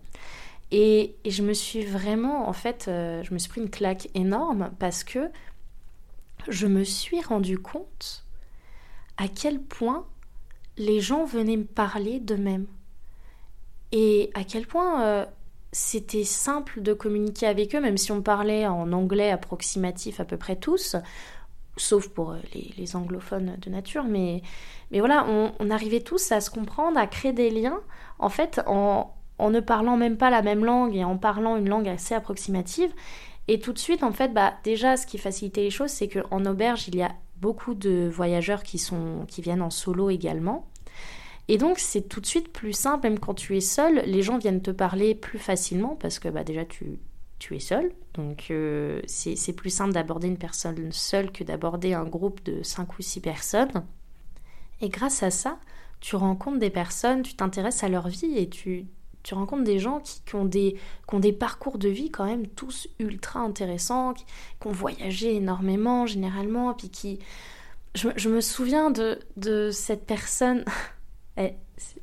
[0.72, 4.72] Et, je me suis vraiment, en fait, euh, je me suis pris une claque énorme
[4.78, 5.30] parce que
[6.48, 8.24] je me suis rendu compte
[9.18, 10.06] à quel point
[10.78, 12.68] les gens venaient me parler d'eux-mêmes.
[13.92, 15.26] Et à quel point euh,
[15.72, 20.38] c'était simple de communiquer avec eux, même si on parlait en anglais approximatif à peu
[20.38, 20.96] près tous
[21.82, 22.38] sauf pour euh,
[22.78, 24.42] les, anglophones de nature, mais,
[24.92, 27.80] mais voilà, on, arrivait tous à se comprendre, à créer des liens,
[28.20, 31.88] en fait, en, ne parlant même pas la même langue et en parlant une langue
[31.88, 32.92] assez approximative.
[33.48, 36.46] Et tout de suite, en fait, bah, déjà, ce qui facilitait les choses, c'est qu'en
[36.46, 40.68] auberge, il y a beaucoup de voyageurs qui, sont, qui viennent en solo également.
[41.48, 44.38] Et donc, c'est tout de suite plus simple, même quand tu es seul, les gens
[44.38, 47.00] viennent te parler plus facilement parce que bah, déjà, tu,
[47.40, 47.92] tu es seul.
[48.14, 53.00] Donc euh, c'est plus simple d'aborder une personne seule que d'aborder un groupe de 5
[53.00, 53.86] ou 6 personnes.
[54.82, 55.58] Et grâce à ça,
[56.00, 58.86] tu rencontres des personnes, tu t'intéresses à leur vie et tu,
[59.24, 62.48] tu rencontres des gens qui, ont des, qui, ont des, parcours de vie quand même
[62.48, 64.26] tous ultra intéressants, qui,
[64.66, 67.20] ont voyagé énormément généralement, puis qui...
[67.96, 70.64] Je, je me souviens de, de cette personne...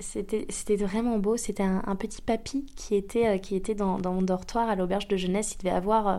[0.00, 1.36] C'était vraiment beau.
[1.36, 5.16] C'était un, petit papy qui était, euh, qui était dans, mon dortoir à l'auberge de
[5.16, 5.54] jeunesse.
[5.54, 6.18] Il devait avoir, euh,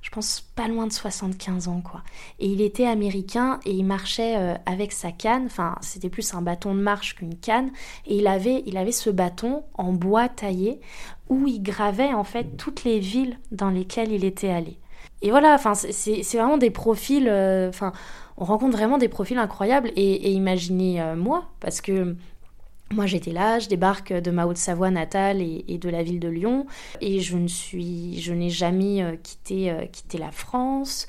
[0.00, 2.02] je pense pas loin de 75 ans quoi.
[2.38, 6.42] Et il était américain et il marchait euh, avec sa canne, enfin c'était plus un
[6.42, 7.70] bâton de marche qu'une canne
[8.06, 10.80] et il avait il avait ce bâton en bois taillé
[11.28, 14.78] où il gravait en fait toutes les villes dans lesquelles il était allé.
[15.24, 17.28] Et voilà, enfin c'est vraiment des profils
[17.68, 17.92] enfin
[18.36, 22.16] on rencontre vraiment des profils incroyables et, imaginez euh, moi parce que
[22.92, 26.66] moi j'étais là, je débarque de ma Haute-Savoie natale et, de la ville de Lyon
[27.00, 31.06] et je ne suis, je n'ai jamais euh, quitté, euh, quitté la France.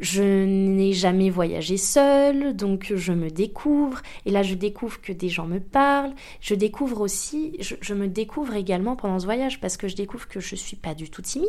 [0.00, 4.02] Je n'ai jamais voyagé seule, donc je me découvre.
[4.26, 6.12] Et là, je découvre que des gens me parlent.
[6.40, 10.38] Je découvre aussi, je, me découvre également pendant ce voyage parce que je découvre que
[10.38, 11.48] je suis pas du tout timide.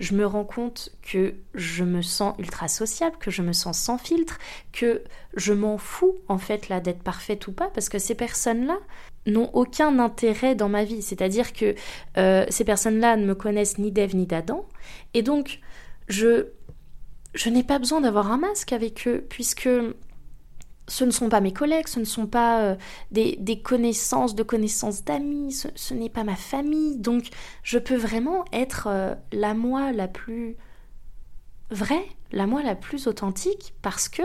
[0.00, 3.98] Je me rends compte que je me sens ultra sociable, que je me sens sans
[3.98, 4.38] filtre,
[4.72, 5.02] que
[5.36, 8.78] je m'en fous en fait là d'être parfaite ou pas parce que ces personnes-là
[9.26, 11.02] n'ont aucun intérêt dans ma vie.
[11.02, 11.74] C'est-à-dire que
[12.16, 14.66] euh, ces personnes-là ne me connaissent ni d'Ève ni d'Adam.
[15.14, 15.60] Et donc,
[16.08, 16.48] je
[17.34, 19.68] je n'ai pas besoin d'avoir un masque avec eux, puisque
[20.88, 22.76] ce ne sont pas mes collègues, ce ne sont pas euh,
[23.10, 26.98] des, connaissances de connaissances d'amis, ce, n'est pas ma famille.
[26.98, 27.30] Donc
[27.62, 30.56] je peux vraiment être euh, la moi la plus
[31.70, 34.22] vraie, la moi la plus authentique, parce que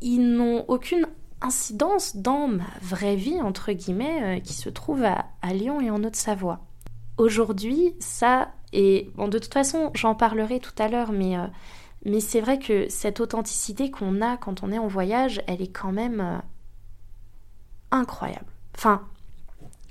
[0.00, 1.06] ils n'ont aucune
[1.44, 6.02] incidence dans ma vraie vie, entre guillemets, euh, qui se trouve à, Lyon et en
[6.02, 6.60] Haute-Savoie.
[7.18, 11.36] Aujourd'hui, ça, et bon, de toute façon, j'en parlerai tout à l'heure, mais
[12.04, 15.72] mais c'est vrai que cette authenticité qu'on a quand on est en voyage, elle est
[15.72, 16.38] quand même euh,
[17.90, 18.46] incroyable.
[18.76, 19.02] Enfin,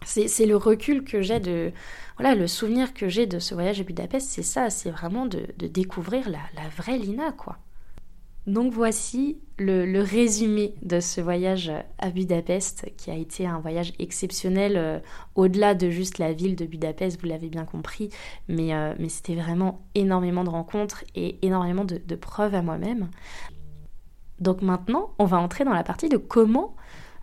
[0.05, 1.71] c'est le recul que j'ai de...
[2.19, 5.47] Voilà, le souvenir que j'ai de ce voyage à Budapest, c'est ça, c'est vraiment de,
[5.57, 7.57] découvrir la, la vraie Lina, quoi.
[8.45, 14.73] Donc voici le, résumé de ce voyage à Budapest, qui a été un voyage exceptionnel
[14.75, 14.99] euh,
[15.35, 18.09] au-delà de juste la ville de Budapest, vous l'avez bien compris,
[18.49, 23.09] mais, euh, c'était vraiment énormément de rencontres et énormément de, preuves à moi-même.
[24.39, 26.75] Donc maintenant, on va entrer dans la partie de comment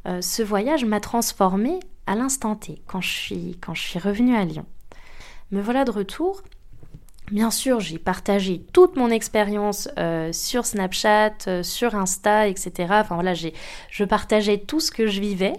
[0.08, 4.34] euh, ce voyage m'a transformée à l'instant T, quand je, suis, quand je suis revenue
[4.34, 4.64] à Lyon.
[5.50, 6.42] Me voilà de retour
[7.30, 12.72] Bien sûr, j'ai partagé toute mon expérience euh, sur Snapchat, euh, sur Insta, etc.
[12.90, 15.52] Enfin voilà, je partageais tout ce que je vivais.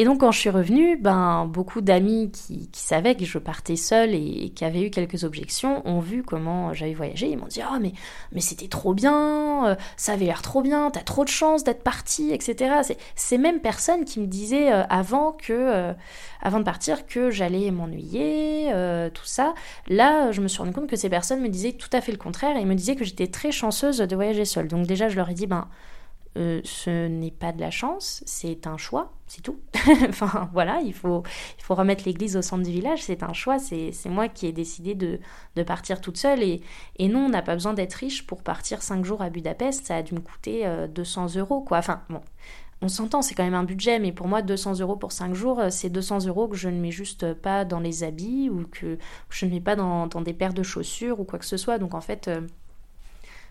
[0.00, 4.14] Et donc quand je suis revenue, ben, beaucoup d'amis qui, savaient que je partais seule
[4.14, 7.28] et, qui avaient eu quelques objections ont vu comment j'avais voyagé.
[7.28, 7.92] Ils m'ont dit mais,
[8.32, 11.82] mais c'était trop bien, euh, ça avait l'air trop bien, t'as trop de chance d'être
[11.82, 12.76] partie, etc.
[12.82, 15.92] C'est ces mêmes personnes qui me disaient euh, avant, que, euh,
[16.40, 18.72] avant de partir que j'allais m'ennuyer,
[19.12, 19.52] tout ça.
[19.86, 22.16] Là, je me suis rendu compte que ces personnes me disaient tout à fait le
[22.16, 24.68] contraire et me disaient que j'étais très chanceuse de voyager seule.
[24.68, 25.68] Donc déjà, je leur ai dit Ben
[26.36, 29.58] euh, ce n'est pas de la chance, c'est un choix, c'est tout.
[30.08, 31.24] enfin voilà, il faut,
[31.58, 34.52] il faut remettre l'église au centre du village, c'est un choix, c'est moi qui ai
[34.52, 35.18] décidé de,
[35.56, 36.42] de partir toute seule.
[36.42, 36.62] Et,
[36.98, 39.96] et non, on n'a pas besoin d'être riche pour partir 5 jours à Budapest, ça
[39.96, 40.64] a dû me coûter
[40.94, 41.78] 200 euh, euros, quoi.
[41.78, 42.20] Enfin bon,
[42.82, 45.58] on s'entend, c'est quand même un budget, mais pour moi, 200 euros pour 5 jours,
[45.58, 48.98] euh, c'est 200 euros que je ne mets juste pas dans les habits ou que
[49.30, 51.78] je ne mets pas dans, dans des paires de chaussures ou quoi que ce soit.
[51.78, 52.30] Donc en fait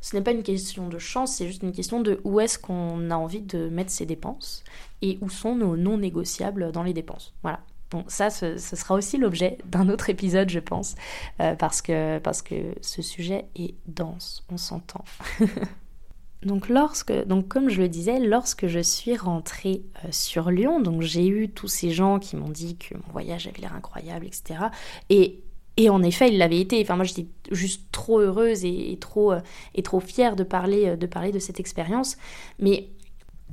[0.02, 3.10] ce n'est pas une question de chance, c'est juste une question de où est-ce qu'on
[3.12, 4.64] a envie de mettre ses dépenses
[5.02, 7.34] et où sont nos non négociables dans les dépenses.
[7.44, 7.60] Voilà.
[7.92, 10.96] Bon, ça, ce, sera aussi l'objet d'un autre épisode, je pense,
[11.42, 15.04] euh, parce, que, parce que ce sujet est dense, on s'entend.
[16.44, 21.02] donc, lorsque, donc, comme je le disais, lorsque je suis rentrée euh, sur Lyon, donc
[21.02, 24.66] j'ai eu tous ces gens qui m'ont dit que mon voyage avait l'air incroyable, etc.
[25.10, 25.42] Et
[25.80, 26.82] et en effet, il l'avait été.
[26.82, 29.39] Enfin, moi, j'étais juste trop heureuse et, trop, euh,
[29.74, 32.18] et trop fière de parler, euh, de parler de cette expérience.
[32.60, 32.89] Mais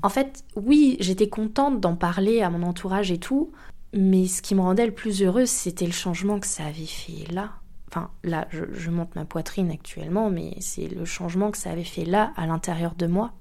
[0.03, 3.53] en fait, oui, j'étais contente d'en parler à mon entourage et tout.
[3.93, 7.33] Mais ce qui me rendait le plus heureuse, c'était le changement que ça avait fait
[7.33, 7.53] là.
[7.89, 12.05] Enfin, là, je, monte ma poitrine actuellement, mais c'est le changement que ça avait fait
[12.05, 13.35] là, à l'intérieur de moi.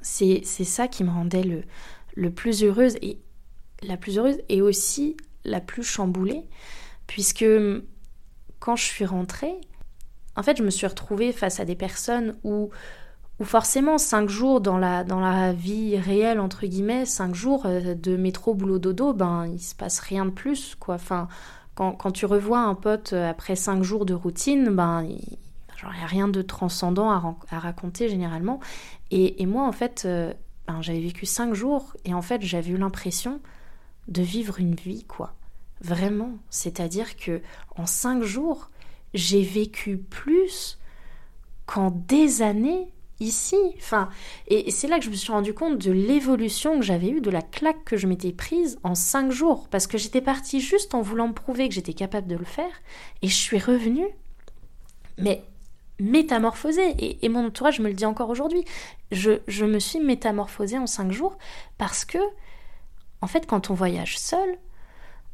[0.00, 1.64] C'est ça qui me rendait le,
[2.14, 3.18] le plus heureuse et
[3.82, 6.44] la plus heureuse et aussi la plus chamboulée
[7.10, 7.44] puisque
[8.60, 9.60] quand je suis rentrée,
[10.36, 12.70] en fait, je me suis retrouvée face à des personnes où,
[13.40, 17.96] où forcément, cinq jours dans la, dans la vie réelle, entre guillemets, cinq jours euh,
[17.96, 20.94] de métro, boulot, dodo, ben, il se passe rien de plus, quoi.
[20.94, 21.26] Enfin,
[21.74, 26.06] quand, tu revois un pote euh, après cinq jours de routine, ben, il n'y a
[26.06, 28.60] rien de transcendant à, raconter généralement.
[29.10, 30.32] Et, et, moi, en fait, euh,
[30.68, 33.40] ben, j'avais vécu cinq jours et en fait, j'avais eu l'impression
[34.06, 35.34] de vivre une vie, quoi.
[35.80, 36.32] Vraiment.
[36.50, 37.40] C'est-à-dire que
[37.76, 38.70] en cinq jours,
[39.14, 40.78] j'ai vécu plus
[41.66, 43.56] qu'en des années ici.
[43.76, 44.08] Enfin,
[44.48, 47.30] et c'est là que je me suis rendu compte de l'évolution que j'avais eue, de
[47.30, 51.02] la claque que je m'étais prise en cinq jours, parce que j'étais partie juste en
[51.02, 52.72] voulant prouver que j'étais capable de le faire,
[53.22, 54.08] et je suis revenue,
[55.18, 55.44] mais
[55.98, 57.18] métamorphosée.
[57.22, 58.64] Et, mon entourage me le dit encore aujourd'hui.
[59.12, 61.36] Je, je, me suis métamorphosée en cinq jours
[61.78, 62.18] parce que,
[63.20, 64.58] en fait, quand on voyage seul,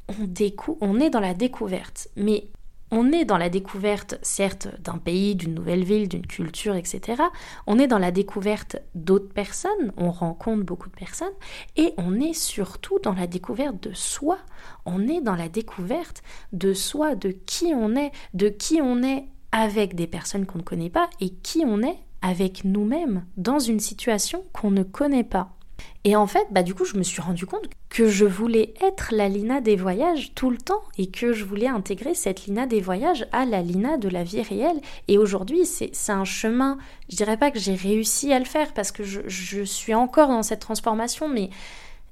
[0.09, 2.09] on, on est dans la découverte.
[2.17, 2.49] Mais
[2.91, 7.23] on est dans la découverte, certes, d'un pays, d'une nouvelle ville, d'une culture, etc.
[7.67, 11.33] On est dans la découverte d'autres personnes, on rencontre beaucoup de personnes,
[11.77, 14.39] et on est surtout dans la découverte de soi.
[14.85, 19.25] On est dans la découverte de soi, de qui on est, de qui on est
[19.51, 23.81] avec des personnes qu'on ne connaît pas, et qui on est avec nous-mêmes dans une
[23.81, 25.56] situation qu'on ne connaît pas.
[26.05, 29.09] Et en fait, bah du coup, je me suis rendu compte que je voulais être
[29.13, 32.81] la Lina des voyages tout le temps et que je voulais intégrer cette Lina des
[32.81, 34.81] voyages à la Lina de la vie réelle.
[35.09, 38.93] Et aujourd'hui, c'est un chemin, je dirais pas que j'ai réussi à le faire parce
[38.93, 41.51] que je, je, suis encore dans cette transformation, mais,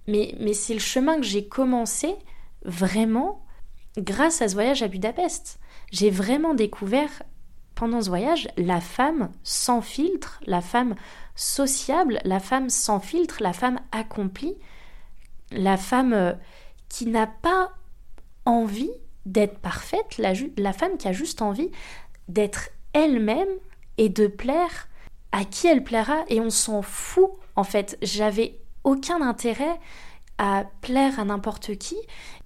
[0.09, 2.15] mais, mais c'est le chemin que j'ai commencé
[2.65, 3.45] vraiment
[3.97, 5.61] grâce à ce voyage à Budapest.
[5.93, 7.23] J'ai vraiment découvert
[7.75, 10.95] pendant ce voyage la femme sans filtre, la femme
[11.35, 14.57] sociable, la femme sans filtre, la femme accomplie,
[15.51, 16.33] la femme euh,
[16.89, 17.73] qui n'a pas
[18.45, 18.93] envie
[19.27, 21.71] d'être parfaite, la, la, femme qui a juste envie
[22.29, 23.49] d'être elle-même
[23.97, 24.89] et de plaire
[25.33, 27.99] à qui elle plaira et on s'en fout en fait.
[28.03, 29.81] J'avais aucun intérêt
[30.39, 31.97] à plaire à n'importe qui.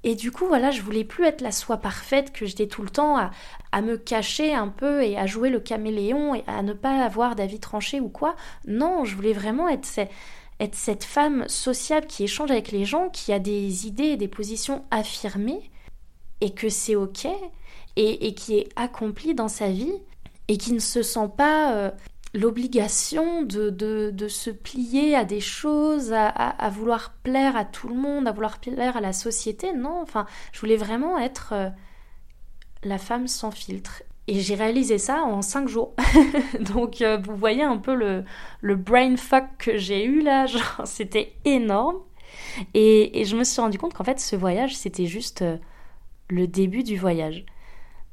[0.05, 2.91] Et du coup, voilà, je voulais plus être la soie parfaite que j'étais tout le
[2.91, 3.31] temps à,
[3.73, 7.35] à, me cacher un peu et à jouer le caméléon et à ne pas avoir
[7.35, 8.37] d'avis tranché ou quoi.
[8.67, 9.89] Non, je voulais vraiment être,
[10.61, 14.29] être cette femme sociable qui échange avec les gens, qui a des idées et des
[14.29, 15.71] positions affirmées
[16.41, 17.27] et que c'est ok
[17.97, 19.95] et, et, qui est accomplie dans sa vie
[20.47, 21.91] et qui ne se sent pas euh,
[22.39, 28.29] l'obligation de, de, se plier à des choses, à, vouloir plaire à tout le monde,
[28.29, 29.73] à vouloir plaire à la société.
[29.73, 31.69] Non, enfin, je voulais vraiment être euh,
[32.85, 34.03] la femme sans filtre.
[34.29, 35.95] Et j'ai réalisé ça en cinq jours.
[36.61, 38.25] Donc euh, vous voyez un peu le,
[38.61, 41.97] le brain fuck que j'ai eu là, genre c'était énorme.
[42.75, 45.57] Et, je me suis rendu compte qu'en fait ce voyage c'était juste euh,
[46.29, 47.47] le début du voyage.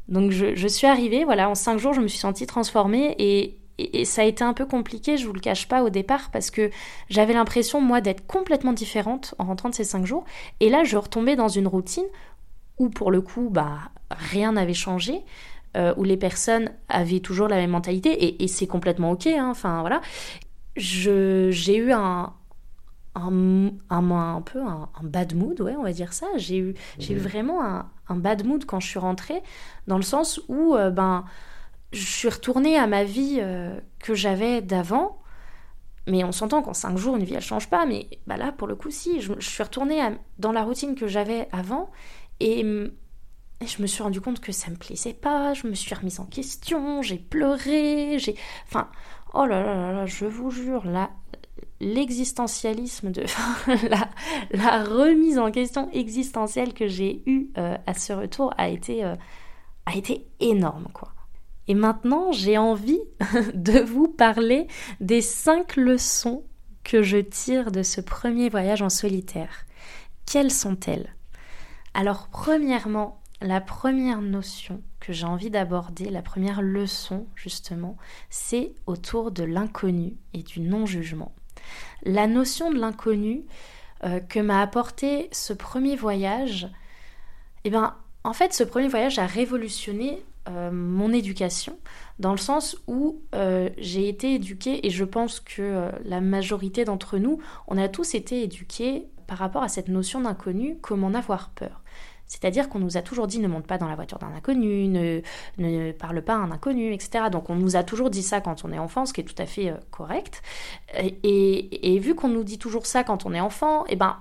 [0.07, 3.59] Donc je, je, suis arrivée, voilà, en cinq jours je me suis sentie transformée et,
[3.77, 6.51] et, ça a été un peu compliqué, je vous le cache pas au départ, parce
[6.51, 6.69] que
[7.09, 10.25] j'avais l'impression, moi, d'être complètement différente en rentrant de ces cinq jours.
[10.59, 12.05] Et là, je retombais dans une routine
[12.77, 15.21] où, pour le coup, bah, rien n'avait changé,
[15.75, 19.81] euh, où les personnes avaient toujours la même mentalité, et, c'est complètement ok, hein, enfin
[19.81, 20.01] voilà.
[20.77, 22.33] J'ai eu un,
[23.15, 26.27] un, un, peu un, bad mood, ouais, on va dire ça.
[26.37, 26.75] J'ai eu,
[27.09, 29.41] eu vraiment un, bad mood quand je suis rentrée,
[29.87, 31.25] dans le sens où, euh, ben,
[31.91, 35.19] je suis retournée à ma vie euh, que j'avais d'avant.
[36.07, 37.85] Mais on s'entend qu'en cinq jours, une vie, elle change pas.
[37.85, 39.21] Mais bah là, pour le coup, si.
[39.21, 40.01] Je, suis retournée
[40.37, 41.91] dans la routine que j'avais avant.
[42.39, 42.63] Et,
[43.65, 45.53] je me suis rendu compte que ça me plaisait pas.
[45.53, 47.01] Je me suis remise en question.
[47.01, 48.19] J'ai pleuré.
[48.19, 48.35] J'ai.
[48.67, 48.89] Enfin,
[49.33, 51.09] oh là là là là, je vous jure, là.
[51.79, 53.23] L'existentialisme de.
[53.89, 54.09] la,
[54.51, 59.15] la, remise en question existentielle que j'ai eue euh, à ce retour a été, euh,
[59.85, 61.14] a été énorme, quoi.
[61.67, 63.01] Et maintenant, j'ai envie
[63.53, 64.67] de vous parler
[64.99, 66.43] des cinq leçons
[66.83, 69.65] que je tire de ce premier voyage en solitaire.
[70.25, 71.15] Quelles sont-elles?
[71.93, 77.97] Alors, premièrement, la première notion que j'ai envie d'aborder, la première leçon justement,
[78.29, 81.33] c'est autour de l'inconnu et du non-jugement.
[82.03, 83.43] La notion de l'inconnu
[84.03, 86.69] euh, que m'a apporté ce premier voyage,
[87.63, 91.77] eh bien, en fait, ce premier voyage a révolutionné euh, mon éducation,
[92.19, 96.85] dans le sens où euh, j'ai été éduquée, et je pense que euh, la majorité
[96.85, 101.13] d'entre nous, on a tous été éduqués par rapport à cette notion d'inconnu, comment en
[101.15, 101.81] avoir peur.
[102.27, 105.21] C'est-à-dire qu'on nous a toujours dit ne monte pas dans la voiture d'un inconnu, ne,
[105.57, 107.25] ne, parle pas à un inconnu, etc.
[107.31, 109.39] Donc on nous a toujours dit ça quand on est enfant, ce qui est tout
[109.39, 110.41] à fait correct.
[110.97, 114.17] Et, et, vu qu'on nous dit toujours ça quand on est enfant, eh ben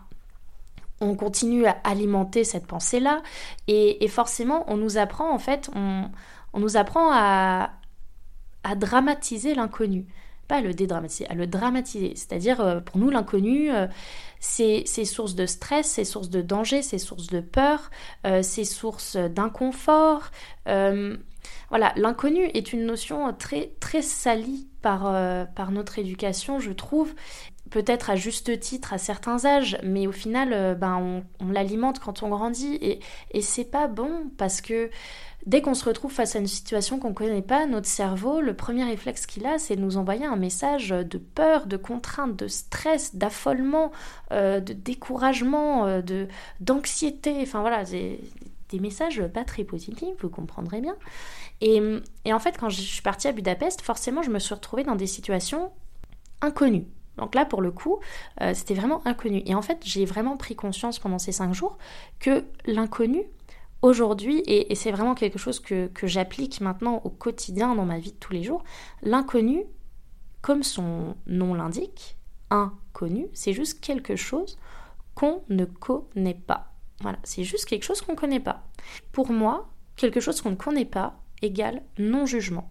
[1.01, 3.22] on continue à alimenter cette pensée-là,
[3.66, 6.11] et, forcément, on nous apprend, en fait, on,
[6.59, 7.70] nous apprend à,
[8.76, 10.07] dramatiser l'inconnu.
[10.49, 12.12] Pas le dédramatiser, à le dramatiser.
[12.16, 13.86] C'est-à-dire, euh, pour nous, l'inconnu, euh,
[14.40, 17.90] c'est source de stress, c'est source de danger, c'est source de peur,
[18.26, 20.30] euh, c'est source d'inconfort.
[20.66, 27.14] voilà, l'inconnu est une notion très, très salie par notre éducation, je trouve
[27.75, 32.22] peut-être à juste titre à certains âges, mais au final, euh, ben, on, l'alimente quand
[32.22, 33.01] on grandit et,
[33.33, 34.91] et c'est pas bon parce que
[35.45, 38.55] dès qu'on se retrouve face à une situation qu'on ne connaît pas, notre cerveau, le
[38.55, 42.47] premier réflexe qu'il a, c'est de nous envoyer un message de peur, de contrainte, de
[42.47, 43.91] stress, d'affolement,
[44.31, 46.29] euh, de découragement, euh, de
[46.61, 47.39] d'anxiété.
[47.43, 48.20] Enfin voilà, des,
[48.68, 50.95] des messages pas très positifs, vous comprendrez bien.
[51.61, 51.83] Et,
[52.25, 54.95] et en fait, quand je suis partie à Budapest, forcément, je me suis retrouvée dans
[54.95, 55.72] des situations
[56.41, 56.87] inconnues.
[57.16, 57.98] Donc là, pour le coup,
[58.40, 59.42] euh, c'était vraiment inconnu.
[59.46, 61.78] Et en fait, j'ai vraiment pris conscience pendant ces cinq jours
[62.18, 63.22] que l'inconnu,
[63.82, 68.12] aujourd'hui, et, c'est vraiment quelque chose que, que j'applique maintenant au quotidien dans ma vie
[68.12, 68.64] de tous les jours,
[69.02, 69.64] l'inconnu,
[70.42, 72.16] comme son nom l'indique,
[72.50, 74.58] inconnu, c'est juste quelque chose
[75.14, 76.72] qu'on ne connaît pas.
[77.00, 78.64] Voilà, c'est juste quelque chose qu'on ne connaît pas.
[79.12, 82.70] Pour moi, quelque chose qu'on ne connaît pas égale non-jugement.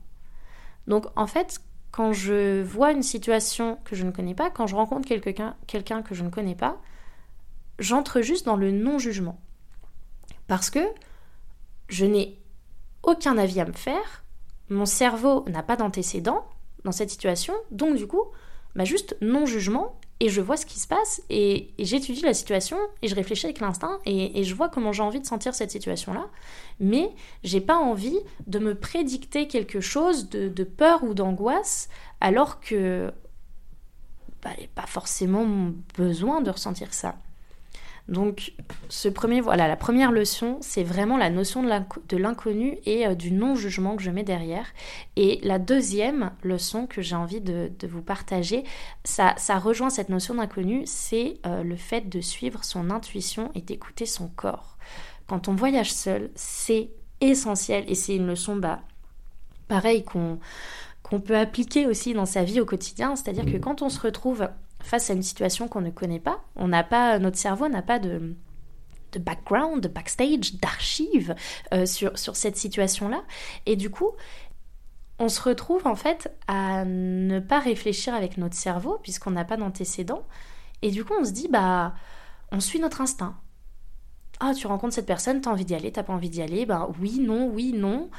[0.87, 1.61] Donc en fait,
[1.93, 6.15] quand je vois une situation que je ne connais pas, quand je rencontre quelqu'un que
[6.15, 6.81] je ne connais pas,
[7.77, 9.39] j'entre juste dans le non-jugement.
[10.47, 10.79] Parce que
[11.89, 12.39] je n'ai
[13.03, 14.23] aucun avis à me faire,
[14.69, 16.47] mon cerveau n'a pas d'antécédent
[16.83, 18.23] dans cette situation, donc du coup,
[18.75, 23.09] bah juste non-jugement, et je vois ce qui se passe et, j'étudie la situation et
[23.09, 26.29] je réfléchis avec l'instinct et, je vois comment j'ai envie de sentir cette situation-là.
[26.79, 27.11] Mais
[27.43, 28.17] j'ai pas envie
[28.47, 31.89] de me prédicter quelque chose de, peur ou d'angoisse
[32.21, 33.11] alors que
[34.41, 35.45] bah, pas forcément
[35.97, 37.15] besoin de ressentir ça.
[38.09, 38.53] Donc,
[38.89, 43.31] ce premier, voilà, la première leçon, c'est vraiment la notion de l'inconnu et euh, du
[43.31, 44.65] non-jugement que je mets derrière.
[45.15, 48.65] Et la deuxième leçon que j'ai envie de, vous partager,
[49.05, 53.61] ça, ça, rejoint cette notion d'inconnu, c'est euh, le fait de suivre son intuition et
[53.61, 54.77] d'écouter son corps.
[55.27, 56.89] Quand on voyage seul, c'est
[57.21, 58.81] essentiel et c'est une leçon, bah,
[59.69, 60.39] pareil, qu'on
[61.03, 64.47] qu'on peut appliquer aussi dans sa vie au quotidien, c'est-à-dire que quand on se retrouve
[64.83, 66.43] face à une situation qu'on ne connaît pas.
[66.55, 68.35] On n'a pas, notre cerveau n'a pas de,
[69.13, 71.35] de background, de backstage, d'archives
[71.73, 73.23] euh, sur, sur cette situation-là.
[73.65, 74.11] Et du coup,
[75.19, 79.57] on se retrouve en fait à ne pas réfléchir avec notre cerveau puisqu'on n'a pas
[79.57, 80.27] d'antécédent.
[80.81, 81.93] Et du coup, on se dit, bah,
[82.51, 83.37] on suit notre instinct.
[84.39, 86.89] Ah, tu rencontres cette personne, t'as envie d'y aller, t'as pas envie d'y aller, bah
[86.99, 88.09] oui, non, oui, non.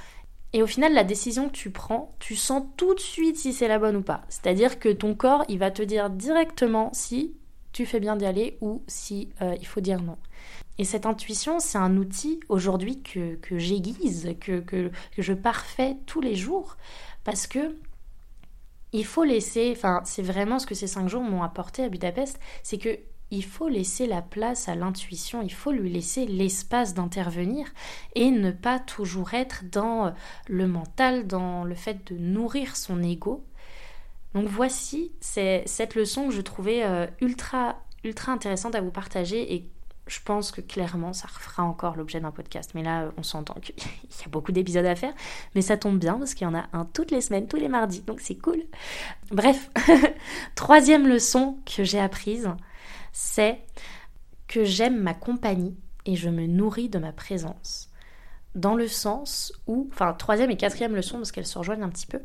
[0.55, 3.67] Et au final, la décision que tu prends, tu sens tout de suite si c'est
[3.67, 4.23] la bonne ou pas.
[4.29, 7.35] C'est-à-dire que ton corps, il va te dire directement si
[7.73, 10.17] tu fais bien d'y aller ou si euh, il faut dire non.
[10.79, 15.97] Et cette intuition, c'est un outil aujourd'hui que, que j'aiguise, que, que, que, je parfais
[16.07, 16.77] tous les jours,
[17.25, 17.77] parce que
[18.93, 22.39] il faut laisser, enfin c'est vraiment ce que ces cinq jours m'ont apporté à Budapest,
[22.63, 22.97] c'est que
[23.35, 27.67] il faut laisser la place à l'intuition, il faut lui laisser l'espace d'intervenir
[28.15, 30.15] et ne pas toujours être dans
[30.49, 33.45] le mental, dans le fait de nourrir son ego.
[34.35, 39.67] Donc voici cette leçon que je trouvais euh, ultra ultra intéressante à vous partager et
[40.07, 42.73] je pense que clairement ça refera encore l'objet d'un podcast.
[42.75, 45.15] Mais là, on s'entend qu'il y a beaucoup d'épisodes à faire.
[45.55, 47.69] Mais ça tombe bien parce qu'il y en a un toutes les semaines, tous les
[47.69, 48.03] mardis.
[48.03, 48.63] Donc c'est cool.
[49.31, 49.71] Bref,
[50.55, 52.51] troisième leçon que j'ai apprise,
[53.15, 53.61] c'est
[54.49, 57.89] que j'aime ma compagnie et je me nourris de ma présence.
[58.57, 62.07] Dans le sens où, enfin, troisième et quatrième leçon, parce qu'elles se rejoignent un petit
[62.07, 62.21] peu,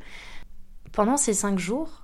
[0.91, 2.03] pendant ces cinq jours,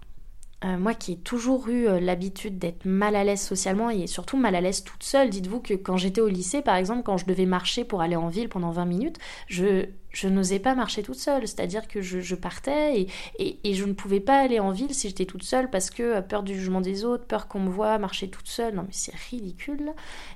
[0.66, 4.36] euh, moi qui ai toujours eu euh, l'habitude d'être mal à l'aise socialement et surtout
[4.38, 7.26] mal à l'aise toute seule, dites-vous que quand j'étais au lycée, par exemple, quand je
[7.26, 11.20] devais marcher pour aller en ville pendant 20 minutes, je, je n'osais pas marcher toute
[11.20, 11.48] seule.
[11.48, 13.08] C'est-à-dire que je, partais
[13.38, 16.04] et, et, je ne pouvais pas aller en ville si j'étais toute seule parce que
[16.04, 18.74] euh, peur du jugement des autres, peur qu'on me voit marcher toute seule.
[18.74, 19.94] Non mais c'est ridicule.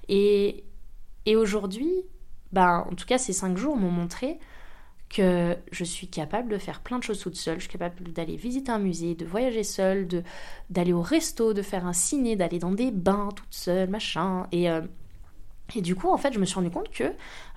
[0.10, 0.64] Et,
[1.26, 1.92] et aujourd'hui,
[2.52, 4.40] ben, en tout cas ces cinq jours m'ont montré
[5.10, 7.56] que je suis capable de faire plein de choses toute seule.
[7.56, 10.24] Je suis capable d'aller visiter un musée, de voyager seule, de
[10.70, 14.48] d'aller au resto, de faire un ciné, d'aller dans des bains toute seule, machin.
[14.52, 14.82] Et, euh,
[15.76, 17.12] et du coup, en fait, je me suis rendu compte que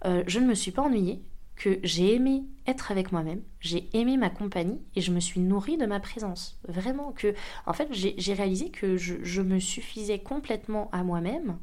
[0.07, 1.23] euh, je ne me suis pas ennuyée,
[1.57, 5.77] que j'ai aimé être avec moi-même, j'ai aimé ma compagnie et je me suis nourrie
[5.77, 6.59] de ma présence.
[6.67, 7.35] Vraiment que,
[7.67, 11.59] en fait, j'ai réalisé que je, je me suffisais complètement à moi-même.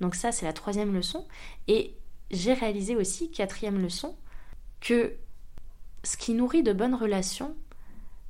[0.00, 1.24] Donc ça, c'est la troisième leçon.
[1.68, 1.94] Et
[2.30, 4.16] j'ai réalisé aussi, quatrième leçon,
[4.84, 5.14] que
[6.04, 7.56] ce qui nourrit de bonnes relations,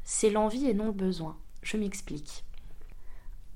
[0.05, 1.37] c'est l'envie et non le besoin.
[1.63, 2.45] Je m'explique.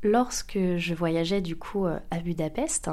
[0.03, 2.91] Lorsque je voyageais du coup euh, à Budapest,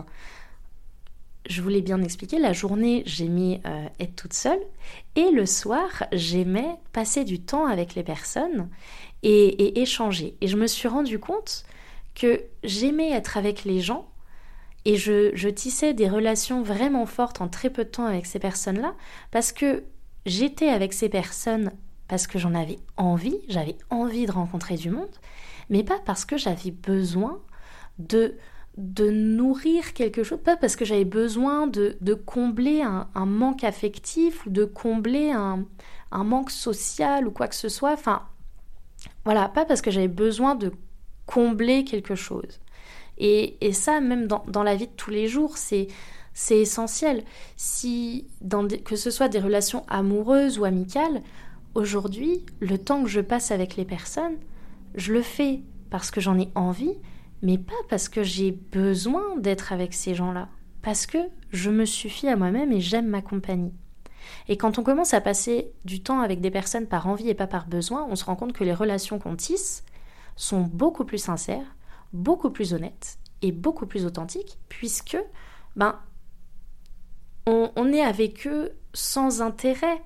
[1.48, 4.60] je voulais bien expliquer, la journée j'aimais euh, être toute seule
[5.16, 8.70] et le soir j'aimais passer du temps avec les personnes
[9.22, 10.36] et, échanger.
[10.42, 11.66] Et je me suis rendu compte
[12.14, 14.08] que j'aimais être avec les gens
[14.86, 18.38] et je, je, tissais des relations vraiment fortes en très peu de temps avec ces
[18.38, 18.96] personnes-là
[19.32, 19.84] parce que
[20.26, 21.72] j'étais avec ces personnes
[22.08, 25.10] parce que j'en avais envie, j'avais envie de rencontrer du monde,
[25.70, 27.40] mais pas parce que j'avais besoin
[27.98, 28.36] de,
[28.78, 34.46] de nourrir quelque chose, pas parce que j'avais besoin de, de combler un, manque affectif
[34.46, 35.66] ou de combler un,
[36.12, 37.94] un, manque social ou quoi que ce soit.
[37.94, 38.24] Enfin,
[39.24, 40.72] voilà, pas parce que j'avais besoin de
[41.26, 42.60] combler quelque chose.
[43.18, 45.88] Et, et ça, même dans, dans, la vie de tous les jours, c'est
[46.36, 47.24] c'est essentiel.
[47.56, 51.22] Si, dans que ce soit des relations amoureuses ou amicales,
[51.74, 54.38] aujourd'hui, le temps que je passe avec les personnes,
[54.94, 56.94] je le fais parce que j'en ai envie,
[57.42, 60.50] mais pas parce que j'ai besoin d'être avec ces gens-là.
[60.82, 61.18] Parce que
[61.52, 63.74] je me suffis à moi-même et j'aime ma compagnie.
[64.50, 67.48] Et quand on commence à passer du temps avec des personnes par envie et pas
[67.48, 69.86] par besoin, on se rend compte que les relations qu'on tisse
[70.36, 71.76] sont beaucoup plus sincères,
[72.12, 75.18] beaucoup plus honnêtes et beaucoup plus authentiques, puisque
[75.76, 75.98] ben,
[77.48, 80.02] on, est avec eux sans intérêt,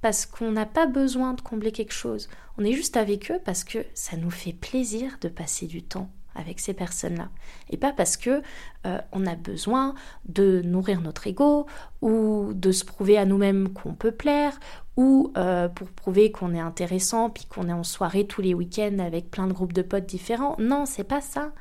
[0.00, 2.28] parce qu'on n'a pas besoin de combler quelque chose.
[2.56, 6.10] On est juste avec eux parce que ça nous fait plaisir de passer du temps
[6.34, 7.30] avec ces personnes-là.
[7.70, 8.42] Et pas parce que
[8.86, 9.94] euh, on a besoin
[10.28, 11.66] de nourrir notre ego
[12.00, 14.60] ou de se prouver à nous-mêmes qu'on peut plaire
[14.96, 18.98] ou euh, pour prouver qu'on est intéressant puis qu'on est en soirée tous les week-ends
[19.00, 20.54] avec plein de groupes de potes différents.
[20.60, 21.52] Non, c'est pas ça.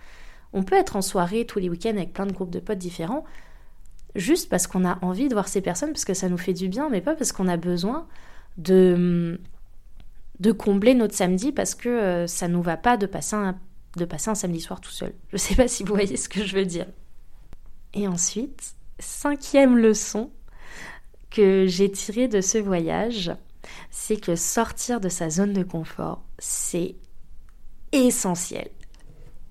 [0.53, 3.25] On peut être en soirée tous les week-ends avec plein de groupes de potes différents
[4.15, 6.69] juste parce qu'on a envie de voir ces personnes parce que ça nous fait du
[6.69, 8.07] bien, mais pas parce qu'on a besoin
[8.57, 9.39] de
[10.57, 13.59] combler notre samedi parce que euh, ça nous va pas de passer un
[13.95, 15.13] de passer un samedi soir tout seul.
[15.31, 16.85] Je sais pas si vous voyez ce que je veux dire.
[17.93, 20.29] Et ensuite, cinquième leçon
[21.29, 23.31] que j'ai tirée de ce voyage,
[23.89, 26.95] c'est que sortir de sa zone de confort, c'est
[27.91, 28.69] essentiel.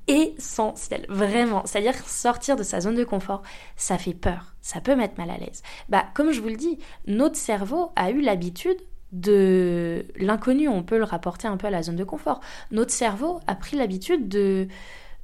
[0.08, 1.62] Essentiel, vraiment.
[1.66, 3.42] C'est-à-dire sortir de sa zone de confort,
[3.74, 5.62] ça fait peur, ça peut mettre mal à l'aise.
[5.88, 8.78] Bah, comme je vous le dis, notre cerveau a eu l'habitude
[9.10, 12.40] de l'inconnu, on peut le rapporter un peu à la zone de confort.
[12.70, 14.68] Notre cerveau a pris l'habitude de,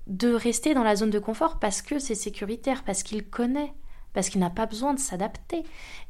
[0.09, 3.73] de rester dans la zone de confort parce que c'est sécuritaire, parce qu'il connaît,
[4.15, 5.63] parce qu'il n'a pas besoin de s'adapter.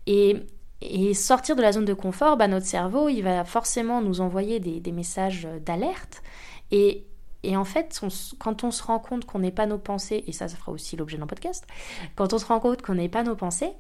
[0.06, 0.36] Et,
[0.80, 4.60] et, sortir de la zone de confort, bah, notre cerveau, il va forcément nous envoyer
[4.60, 6.22] des, des messages d'alerte.
[6.70, 7.06] Et,
[7.42, 8.00] et, en fait,
[8.38, 10.96] quand on se rend compte qu'on n'est pas nos pensées, et ça, ça fera aussi
[10.96, 11.66] l'objet d'un podcast,
[12.14, 13.72] quand on se rend compte qu'on n'est pas nos pensées,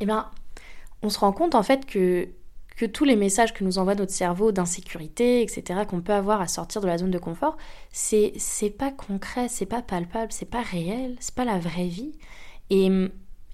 [0.00, 0.28] eh ben,
[1.02, 2.28] on se rend compte en fait que
[2.76, 6.48] que tous les messages que nous envoie notre cerveau d'insécurité, etc., qu'on peut avoir à
[6.48, 7.56] sortir de la zone de confort,
[7.92, 8.32] c'est
[8.78, 12.12] pas concret, c'est pas palpable, c'est pas réel, c'est pas la vraie vie.
[12.70, 12.86] Et,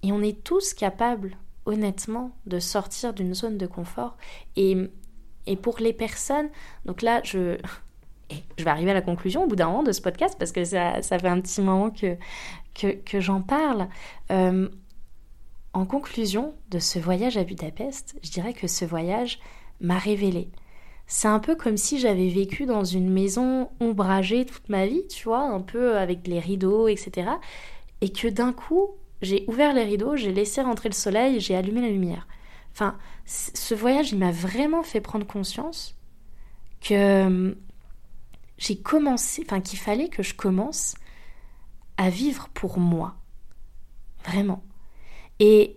[0.02, 1.36] et on est tous capables,
[1.66, 4.16] honnêtement, de sortir d'une zone de confort.
[4.56, 4.76] Et,
[5.46, 6.48] et pour les personnes,
[6.84, 7.58] donc là, je,
[8.56, 10.64] je vais arriver à la conclusion au bout d'un moment de ce podcast parce que
[10.64, 12.16] ça, ça fait un petit moment que,
[12.74, 13.88] que, j'en parle.
[14.30, 14.68] Euh,
[15.72, 19.38] en conclusion de ce voyage à Budapest, je dirais que ce voyage
[19.80, 20.50] m'a révélé.
[21.06, 25.24] C'est un peu comme si j'avais vécu dans une maison ombragée toute ma vie, tu
[25.24, 27.30] vois, un peu avec les rideaux, etc.
[28.00, 28.90] Et que d'un coup,
[29.22, 32.26] j'ai ouvert les rideaux, j'ai laissé rentrer le soleil, j'ai allumé la lumière.
[32.72, 35.96] Enfin, ce voyage, il m'a vraiment fait prendre conscience
[36.80, 37.56] que
[38.58, 40.94] j'ai commencé, enfin qu'il fallait que je commence
[41.96, 43.16] à vivre pour moi.
[44.24, 44.62] Vraiment.
[45.38, 45.76] Et,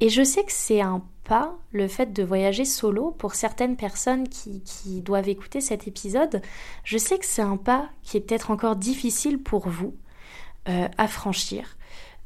[0.00, 4.28] et je sais que c'est un pas, le fait de voyager solo, pour certaines personnes
[4.28, 6.40] qui, qui doivent écouter cet épisode,
[6.84, 9.94] je sais que c'est un pas qui est peut-être encore difficile pour vous
[10.68, 11.76] euh, à franchir.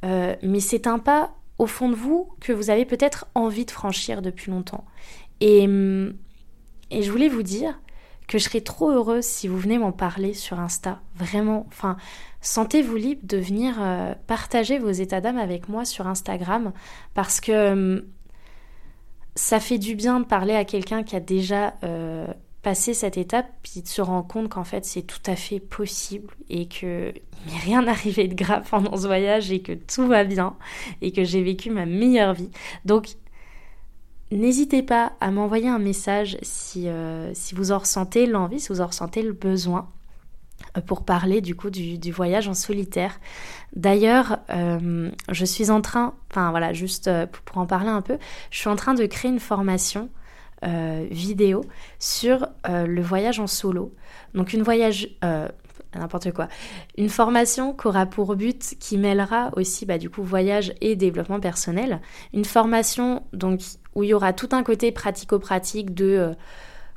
[0.04, 3.70] Euh, mais c'est un pas au fond de vous que vous avez peut-être envie de
[3.70, 4.84] franchir depuis longtemps.
[5.40, 7.80] Et, et je voulais vous dire
[8.28, 11.00] que je serais trop heureuse si vous venez m'en parler sur Insta.
[11.16, 11.96] Vraiment, enfin,
[12.40, 16.72] sentez-vous libre de venir euh, partager vos états d'âme avec moi sur Instagram
[17.14, 18.02] parce que hum,
[19.34, 22.26] ça fait du bien de parler à quelqu'un qui a déjà euh,
[22.62, 26.34] passé cette étape puis de se rendre compte qu'en fait c'est tout à fait possible
[26.48, 27.12] et que
[27.46, 30.56] il rien arrivé de grave pendant ce voyage et que tout va bien
[31.00, 32.50] et que j'ai vécu ma meilleure vie.
[32.84, 33.16] Donc
[34.32, 38.80] N'hésitez pas à m'envoyer un message si, euh, si vous en ressentez l'envie, si vous
[38.80, 39.90] en ressentez le besoin
[40.78, 43.20] euh, pour parler du coup du, voyage en solitaire.
[43.76, 47.10] D'ailleurs, euh, je suis en train, enfin voilà, juste
[47.44, 48.16] pour en parler un peu,
[48.50, 50.08] je suis en train de créer une formation
[51.10, 51.64] vidéo
[51.98, 53.92] sur le voyage en solo.
[54.32, 55.08] Donc une voyage,
[55.98, 56.48] n'importe quoi,
[56.96, 61.40] une formation qui aura pour but, qui mêlera aussi bah, du coup voyage et développement
[61.40, 62.00] personnel.
[62.32, 63.60] Une formation donc
[63.94, 66.32] où il y aura tout un côté pratico-pratique de euh,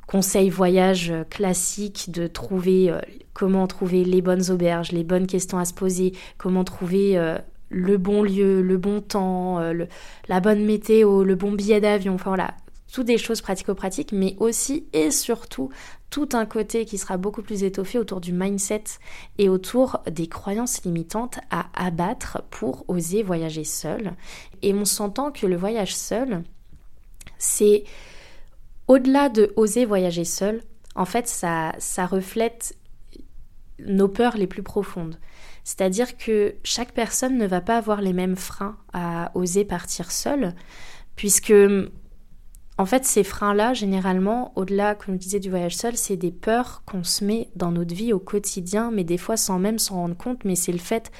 [0.06, 3.00] conseils voyage euh, classiques, de trouver euh,
[3.34, 7.36] comment trouver les bonnes auberges, les bonnes questions à se poser, comment trouver
[7.68, 9.60] le bon lieu, le bon temps,
[10.28, 12.54] la bonne météo, le bon billet d'avion, enfin voilà,
[12.92, 15.70] toutes des choses pratico-pratiques, mais aussi et surtout
[16.10, 18.84] tout un côté qui sera beaucoup plus étoffé autour du mindset
[19.38, 24.12] et autour des croyances limitantes à abattre pour oser voyager seul.
[24.62, 26.44] Et on s'entend que le voyage seul,
[27.38, 27.84] c'est
[28.88, 30.62] au-delà de oser voyager seul,
[30.94, 32.76] en fait, ça, ça reflète
[33.78, 35.18] nos peurs les plus profondes.
[35.64, 40.54] C'est-à-dire que chaque personne ne va pas avoir les mêmes freins à oser partir seule,
[41.16, 41.52] puisque
[42.78, 46.82] en fait, ces freins-là, généralement, au-delà, comme je disais, du voyage seul, c'est des peurs
[46.84, 50.16] qu'on se met dans notre vie au quotidien, mais des fois sans même s'en rendre
[50.16, 51.10] compte, mais c'est le fait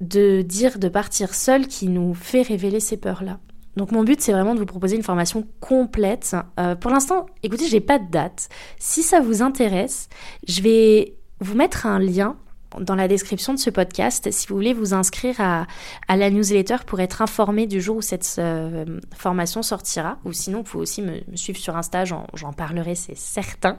[0.00, 3.40] de dire de partir seul qui nous fait révéler ces peurs-là.
[3.76, 6.36] Donc mon but c'est vraiment de vous proposer une formation complète.
[6.60, 8.48] Euh, pour l'instant, écoutez, j'ai pas de date.
[8.78, 10.08] Si ça vous intéresse,
[10.46, 12.36] je vais vous mettre un lien
[12.78, 15.66] dans la description de ce podcast si vous voulez vous inscrire à,
[16.08, 20.18] la newsletter pour être informé du jour où cette euh, formation sortira.
[20.24, 23.78] Ou sinon, vous pouvez aussi me, suivre sur Insta, j'en parlerai, c'est certain.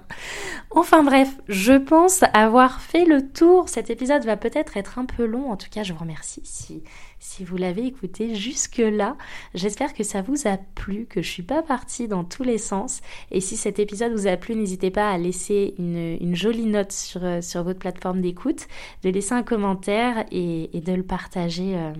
[0.71, 3.69] Enfin bref, je pense avoir fait le tour.
[3.69, 5.51] Cet épisode va peut-être être un peu long.
[5.51, 6.83] En tout cas, je vous remercie
[7.20, 9.18] si vous l'avez écouté jusque-là.
[9.53, 13.01] J'espère que ça vous a plu, que je suis pas partie dans tous les sens.
[13.32, 17.24] Et si cet épisode vous a plu, n'hésitez pas à laisser une, jolie note sur,
[17.24, 18.68] euh, sur votre plateforme d'écoute,
[19.03, 21.93] de laisser un commentaire et, de le partager euh,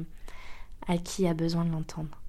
[0.88, 2.22] à qui a besoin de l'entendre.